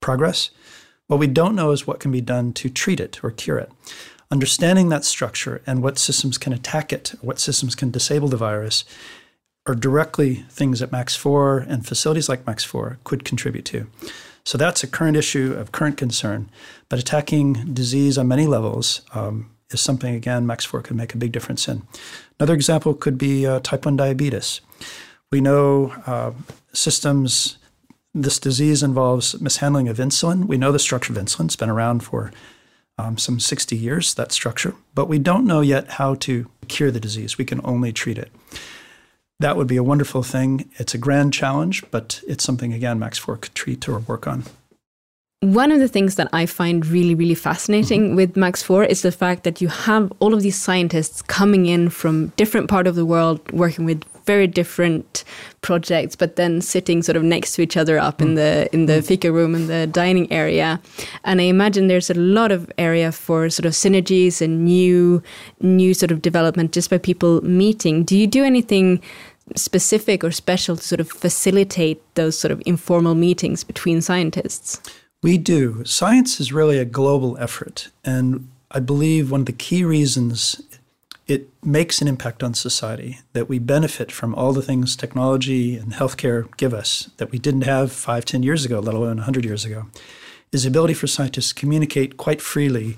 progress. 0.00 0.50
What 1.06 1.18
we 1.18 1.26
don't 1.26 1.54
know 1.54 1.70
is 1.70 1.86
what 1.86 2.00
can 2.00 2.12
be 2.12 2.20
done 2.20 2.52
to 2.54 2.68
treat 2.68 3.00
it 3.00 3.24
or 3.24 3.30
cure 3.30 3.58
it. 3.58 3.72
Understanding 4.30 4.90
that 4.90 5.04
structure 5.04 5.62
and 5.66 5.82
what 5.82 5.98
systems 5.98 6.36
can 6.36 6.52
attack 6.52 6.92
it, 6.92 7.14
what 7.22 7.38
systems 7.38 7.74
can 7.74 7.90
disable 7.90 8.28
the 8.28 8.36
virus, 8.36 8.84
are 9.66 9.74
directly 9.74 10.46
things 10.50 10.80
that 10.80 10.92
Max 10.92 11.16
4 11.16 11.58
and 11.60 11.86
facilities 11.86 12.28
like 12.28 12.46
Max 12.46 12.64
4 12.64 12.98
could 13.04 13.24
contribute 13.24 13.64
to. 13.66 13.86
So 14.44 14.56
that's 14.56 14.82
a 14.82 14.86
current 14.86 15.16
issue 15.16 15.54
of 15.58 15.72
current 15.72 15.96
concern. 15.96 16.50
But 16.88 16.98
attacking 16.98 17.74
disease 17.74 18.16
on 18.18 18.28
many 18.28 18.46
levels 18.46 19.02
um, 19.14 19.50
is 19.70 19.80
something, 19.80 20.14
again, 20.14 20.46
Max 20.46 20.64
4 20.64 20.82
could 20.82 20.96
make 20.96 21.14
a 21.14 21.18
big 21.18 21.32
difference 21.32 21.68
in. 21.68 21.82
Another 22.38 22.54
example 22.54 22.94
could 22.94 23.18
be 23.18 23.46
uh, 23.46 23.60
type 23.60 23.84
1 23.84 23.96
diabetes. 23.96 24.60
We 25.30 25.40
know 25.40 25.92
uh, 26.06 26.32
systems, 26.72 27.58
this 28.14 28.38
disease 28.38 28.82
involves 28.82 29.38
mishandling 29.40 29.88
of 29.88 29.98
insulin. 29.98 30.46
We 30.46 30.56
know 30.56 30.72
the 30.72 30.78
structure 30.78 31.12
of 31.12 31.18
insulin, 31.18 31.46
it's 31.46 31.56
been 31.56 31.70
around 31.70 32.02
for 32.02 32.30
um, 32.98 33.16
some 33.16 33.40
60 33.40 33.76
years, 33.76 34.14
that 34.14 34.32
structure, 34.32 34.74
but 34.94 35.08
we 35.08 35.18
don't 35.18 35.46
know 35.46 35.60
yet 35.60 35.92
how 35.92 36.14
to 36.16 36.50
cure 36.66 36.90
the 36.90 37.00
disease. 37.00 37.38
We 37.38 37.44
can 37.44 37.60
only 37.64 37.92
treat 37.92 38.18
it. 38.18 38.30
That 39.40 39.56
would 39.56 39.68
be 39.68 39.76
a 39.76 39.84
wonderful 39.84 40.22
thing. 40.22 40.68
It's 40.76 40.94
a 40.94 40.98
grand 40.98 41.32
challenge, 41.32 41.84
but 41.90 42.20
it's 42.26 42.42
something, 42.42 42.72
again, 42.72 42.98
Max 42.98 43.18
4 43.18 43.36
could 43.36 43.54
treat 43.54 43.88
or 43.88 44.00
work 44.00 44.26
on. 44.26 44.44
One 45.40 45.70
of 45.70 45.78
the 45.78 45.86
things 45.86 46.16
that 46.16 46.28
I 46.32 46.46
find 46.46 46.84
really, 46.84 47.14
really 47.14 47.36
fascinating 47.36 48.08
mm-hmm. 48.08 48.16
with 48.16 48.36
Max 48.36 48.60
4 48.64 48.84
is 48.84 49.02
the 49.02 49.12
fact 49.12 49.44
that 49.44 49.60
you 49.60 49.68
have 49.68 50.12
all 50.18 50.34
of 50.34 50.42
these 50.42 50.60
scientists 50.60 51.22
coming 51.22 51.66
in 51.66 51.90
from 51.90 52.32
different 52.36 52.68
part 52.68 52.88
of 52.88 52.96
the 52.96 53.06
world 53.06 53.48
working 53.52 53.84
with 53.84 54.02
very 54.28 54.46
different 54.46 55.24
projects, 55.62 56.14
but 56.22 56.36
then 56.36 56.60
sitting 56.60 57.02
sort 57.02 57.16
of 57.16 57.22
next 57.34 57.54
to 57.54 57.62
each 57.62 57.76
other 57.82 57.96
up 58.08 58.20
in 58.20 58.28
mm. 58.28 58.36
the 58.40 58.50
in 58.76 58.86
the 58.86 58.98
mm. 59.00 59.06
fika 59.08 59.30
room 59.32 59.54
in 59.54 59.66
the 59.66 59.86
dining 59.86 60.30
area. 60.42 60.68
And 61.24 61.40
I 61.40 61.46
imagine 61.56 61.88
there's 61.88 62.10
a 62.10 62.20
lot 62.38 62.50
of 62.52 62.60
area 62.76 63.10
for 63.10 63.50
sort 63.50 63.66
of 63.66 63.72
synergies 63.72 64.34
and 64.44 64.52
new 64.64 65.22
new 65.60 65.94
sort 65.94 66.12
of 66.12 66.20
development 66.20 66.76
just 66.76 66.90
by 66.90 66.98
people 66.98 67.32
meeting. 67.42 68.04
Do 68.04 68.14
you 68.22 68.26
do 68.38 68.44
anything 68.44 69.00
specific 69.56 70.22
or 70.24 70.30
special 70.30 70.76
to 70.76 70.82
sort 70.82 71.00
of 71.00 71.08
facilitate 71.08 71.98
those 72.14 72.38
sort 72.38 72.52
of 72.52 72.62
informal 72.66 73.14
meetings 73.14 73.64
between 73.64 74.02
scientists? 74.02 74.80
We 75.22 75.38
do. 75.38 75.84
Science 75.84 76.40
is 76.40 76.52
really 76.52 76.78
a 76.78 76.84
global 76.84 77.36
effort. 77.38 77.88
And 78.04 78.48
I 78.70 78.80
believe 78.80 79.30
one 79.30 79.40
of 79.40 79.46
the 79.46 79.64
key 79.66 79.82
reasons 79.84 80.60
it 81.28 81.50
makes 81.62 82.00
an 82.00 82.08
impact 82.08 82.42
on 82.42 82.54
society, 82.54 83.20
that 83.34 83.48
we 83.48 83.58
benefit 83.58 84.10
from 84.10 84.34
all 84.34 84.54
the 84.54 84.62
things 84.62 84.96
technology 84.96 85.76
and 85.76 85.92
healthcare 85.92 86.48
give 86.56 86.72
us 86.72 87.10
that 87.18 87.30
we 87.30 87.38
didn't 87.38 87.62
have 87.62 87.92
five, 87.92 88.24
ten 88.24 88.42
years 88.42 88.64
ago, 88.64 88.80
let 88.80 88.94
alone 88.94 89.18
100 89.18 89.44
years 89.44 89.66
ago, 89.66 89.86
is 90.52 90.62
the 90.62 90.68
ability 90.68 90.94
for 90.94 91.06
scientists 91.06 91.50
to 91.50 91.54
communicate 91.54 92.16
quite 92.16 92.40
freely 92.40 92.96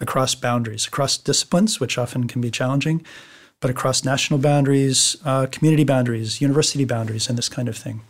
across 0.00 0.34
boundaries, 0.34 0.86
across 0.86 1.16
disciplines, 1.16 1.78
which 1.78 1.96
often 1.96 2.26
can 2.26 2.40
be 2.40 2.50
challenging, 2.50 3.04
but 3.60 3.70
across 3.70 4.04
national 4.04 4.40
boundaries, 4.40 5.16
uh, 5.24 5.46
community 5.46 5.84
boundaries, 5.84 6.40
university 6.40 6.84
boundaries, 6.84 7.28
and 7.28 7.38
this 7.38 7.48
kind 7.48 7.68
of 7.68 7.76
thing. 7.76 8.00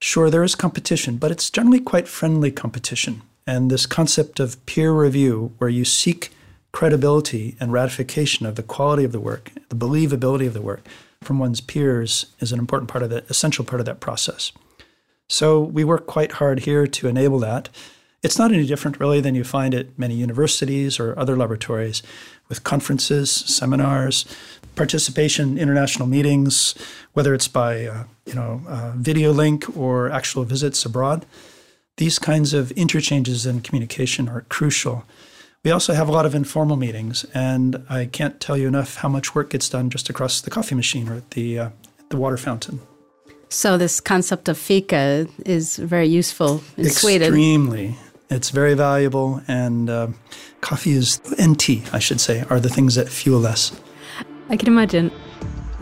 Sure, 0.00 0.28
there 0.28 0.44
is 0.44 0.54
competition, 0.54 1.16
but 1.16 1.30
it's 1.30 1.50
generally 1.50 1.80
quite 1.80 2.08
friendly 2.08 2.50
competition. 2.50 3.22
And 3.46 3.70
this 3.70 3.86
concept 3.86 4.38
of 4.38 4.64
peer 4.66 4.92
review, 4.92 5.54
where 5.56 5.70
you 5.70 5.86
seek 5.86 6.30
credibility 6.72 7.56
and 7.60 7.72
ratification 7.72 8.46
of 8.46 8.54
the 8.54 8.62
quality 8.62 9.04
of 9.04 9.12
the 9.12 9.20
work, 9.20 9.50
the 9.68 9.76
believability 9.76 10.46
of 10.46 10.54
the 10.54 10.62
work 10.62 10.82
from 11.22 11.38
one's 11.38 11.60
peers 11.60 12.26
is 12.40 12.52
an 12.52 12.58
important 12.58 12.90
part 12.90 13.02
of 13.02 13.10
the 13.10 13.24
essential 13.28 13.64
part 13.64 13.80
of 13.80 13.86
that 13.86 14.00
process. 14.00 14.52
So 15.28 15.60
we 15.60 15.84
work 15.84 16.06
quite 16.06 16.32
hard 16.32 16.60
here 16.60 16.86
to 16.86 17.08
enable 17.08 17.38
that. 17.40 17.68
It's 18.22 18.38
not 18.38 18.50
any 18.50 18.66
different 18.66 18.98
really 18.98 19.20
than 19.20 19.34
you 19.34 19.44
find 19.44 19.74
at 19.74 19.98
many 19.98 20.14
universities 20.14 20.98
or 20.98 21.18
other 21.18 21.36
laboratories 21.36 22.02
with 22.48 22.64
conferences, 22.64 23.30
seminars, 23.30 24.24
participation 24.74 25.50
in 25.50 25.58
international 25.58 26.08
meetings, 26.08 26.74
whether 27.12 27.34
it's 27.34 27.48
by 27.48 27.86
uh, 27.86 28.04
you 28.24 28.34
know 28.34 28.62
uh, 28.66 28.92
video 28.96 29.32
link 29.32 29.76
or 29.76 30.10
actual 30.10 30.44
visits 30.44 30.84
abroad. 30.84 31.26
These 31.96 32.18
kinds 32.18 32.54
of 32.54 32.70
interchanges 32.72 33.44
in 33.44 33.60
communication 33.60 34.28
are 34.28 34.42
crucial 34.42 35.04
we 35.64 35.70
also 35.70 35.92
have 35.92 36.08
a 36.08 36.12
lot 36.12 36.26
of 36.26 36.34
informal 36.34 36.76
meetings, 36.76 37.24
and 37.34 37.84
I 37.88 38.06
can't 38.06 38.40
tell 38.40 38.56
you 38.56 38.68
enough 38.68 38.96
how 38.96 39.08
much 39.08 39.34
work 39.34 39.50
gets 39.50 39.68
done 39.68 39.90
just 39.90 40.08
across 40.08 40.40
the 40.40 40.50
coffee 40.50 40.74
machine 40.74 41.08
or 41.08 41.14
at 41.14 41.30
the, 41.32 41.58
uh, 41.58 41.70
the 42.10 42.16
water 42.16 42.36
fountain. 42.36 42.80
So, 43.48 43.78
this 43.78 44.00
concept 44.00 44.48
of 44.48 44.58
fika 44.58 45.26
is 45.46 45.76
very 45.76 46.06
useful 46.06 46.62
in 46.76 46.86
Extremely. 46.86 46.90
Sweden. 46.90 47.28
Extremely. 47.28 47.96
It's 48.30 48.50
very 48.50 48.74
valuable, 48.74 49.42
and 49.48 49.88
uh, 49.88 50.08
coffee 50.60 50.92
is, 50.92 51.18
and 51.38 51.58
tea, 51.58 51.82
I 51.92 51.98
should 51.98 52.20
say, 52.20 52.44
are 52.50 52.60
the 52.60 52.68
things 52.68 52.94
that 52.96 53.08
fuel 53.08 53.46
us. 53.46 53.72
I 54.50 54.56
can 54.56 54.68
imagine. 54.68 55.10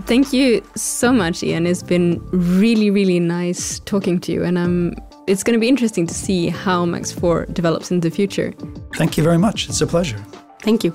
Thank 0.06 0.32
you 0.32 0.62
so 0.76 1.12
much, 1.12 1.42
Ian. 1.42 1.66
It's 1.66 1.82
been 1.82 2.24
really, 2.30 2.90
really 2.90 3.18
nice 3.18 3.80
talking 3.80 4.20
to 4.20 4.32
you, 4.32 4.44
and 4.44 4.58
I'm 4.58 4.94
it's 5.26 5.42
going 5.42 5.54
to 5.54 5.60
be 5.60 5.68
interesting 5.68 6.06
to 6.06 6.14
see 6.14 6.48
how 6.48 6.84
Max 6.84 7.12
4 7.12 7.46
develops 7.46 7.90
in 7.90 8.00
the 8.00 8.10
future. 8.10 8.52
Thank 8.94 9.16
you 9.16 9.24
very 9.24 9.38
much. 9.38 9.68
It's 9.68 9.80
a 9.80 9.86
pleasure. 9.86 10.18
Thank 10.62 10.84
you. 10.84 10.92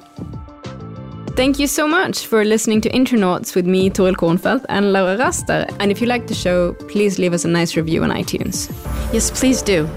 Thank 1.35 1.59
you 1.59 1.67
so 1.67 1.87
much 1.87 2.27
for 2.27 2.43
listening 2.43 2.81
to 2.81 2.89
Intronauts 2.89 3.55
with 3.55 3.65
me, 3.65 3.89
Toril 3.89 4.15
Kornfeldt, 4.15 4.65
and 4.69 4.91
Laura 4.91 5.17
Raster. 5.17 5.65
And 5.79 5.89
if 5.91 6.01
you 6.01 6.07
like 6.07 6.27
the 6.27 6.33
show, 6.33 6.73
please 6.89 7.19
leave 7.19 7.33
us 7.33 7.45
a 7.45 7.47
nice 7.47 7.75
review 7.77 8.03
on 8.03 8.09
iTunes. 8.09 8.69
Yes, 9.13 9.31
please 9.31 9.61
do. 9.61 9.89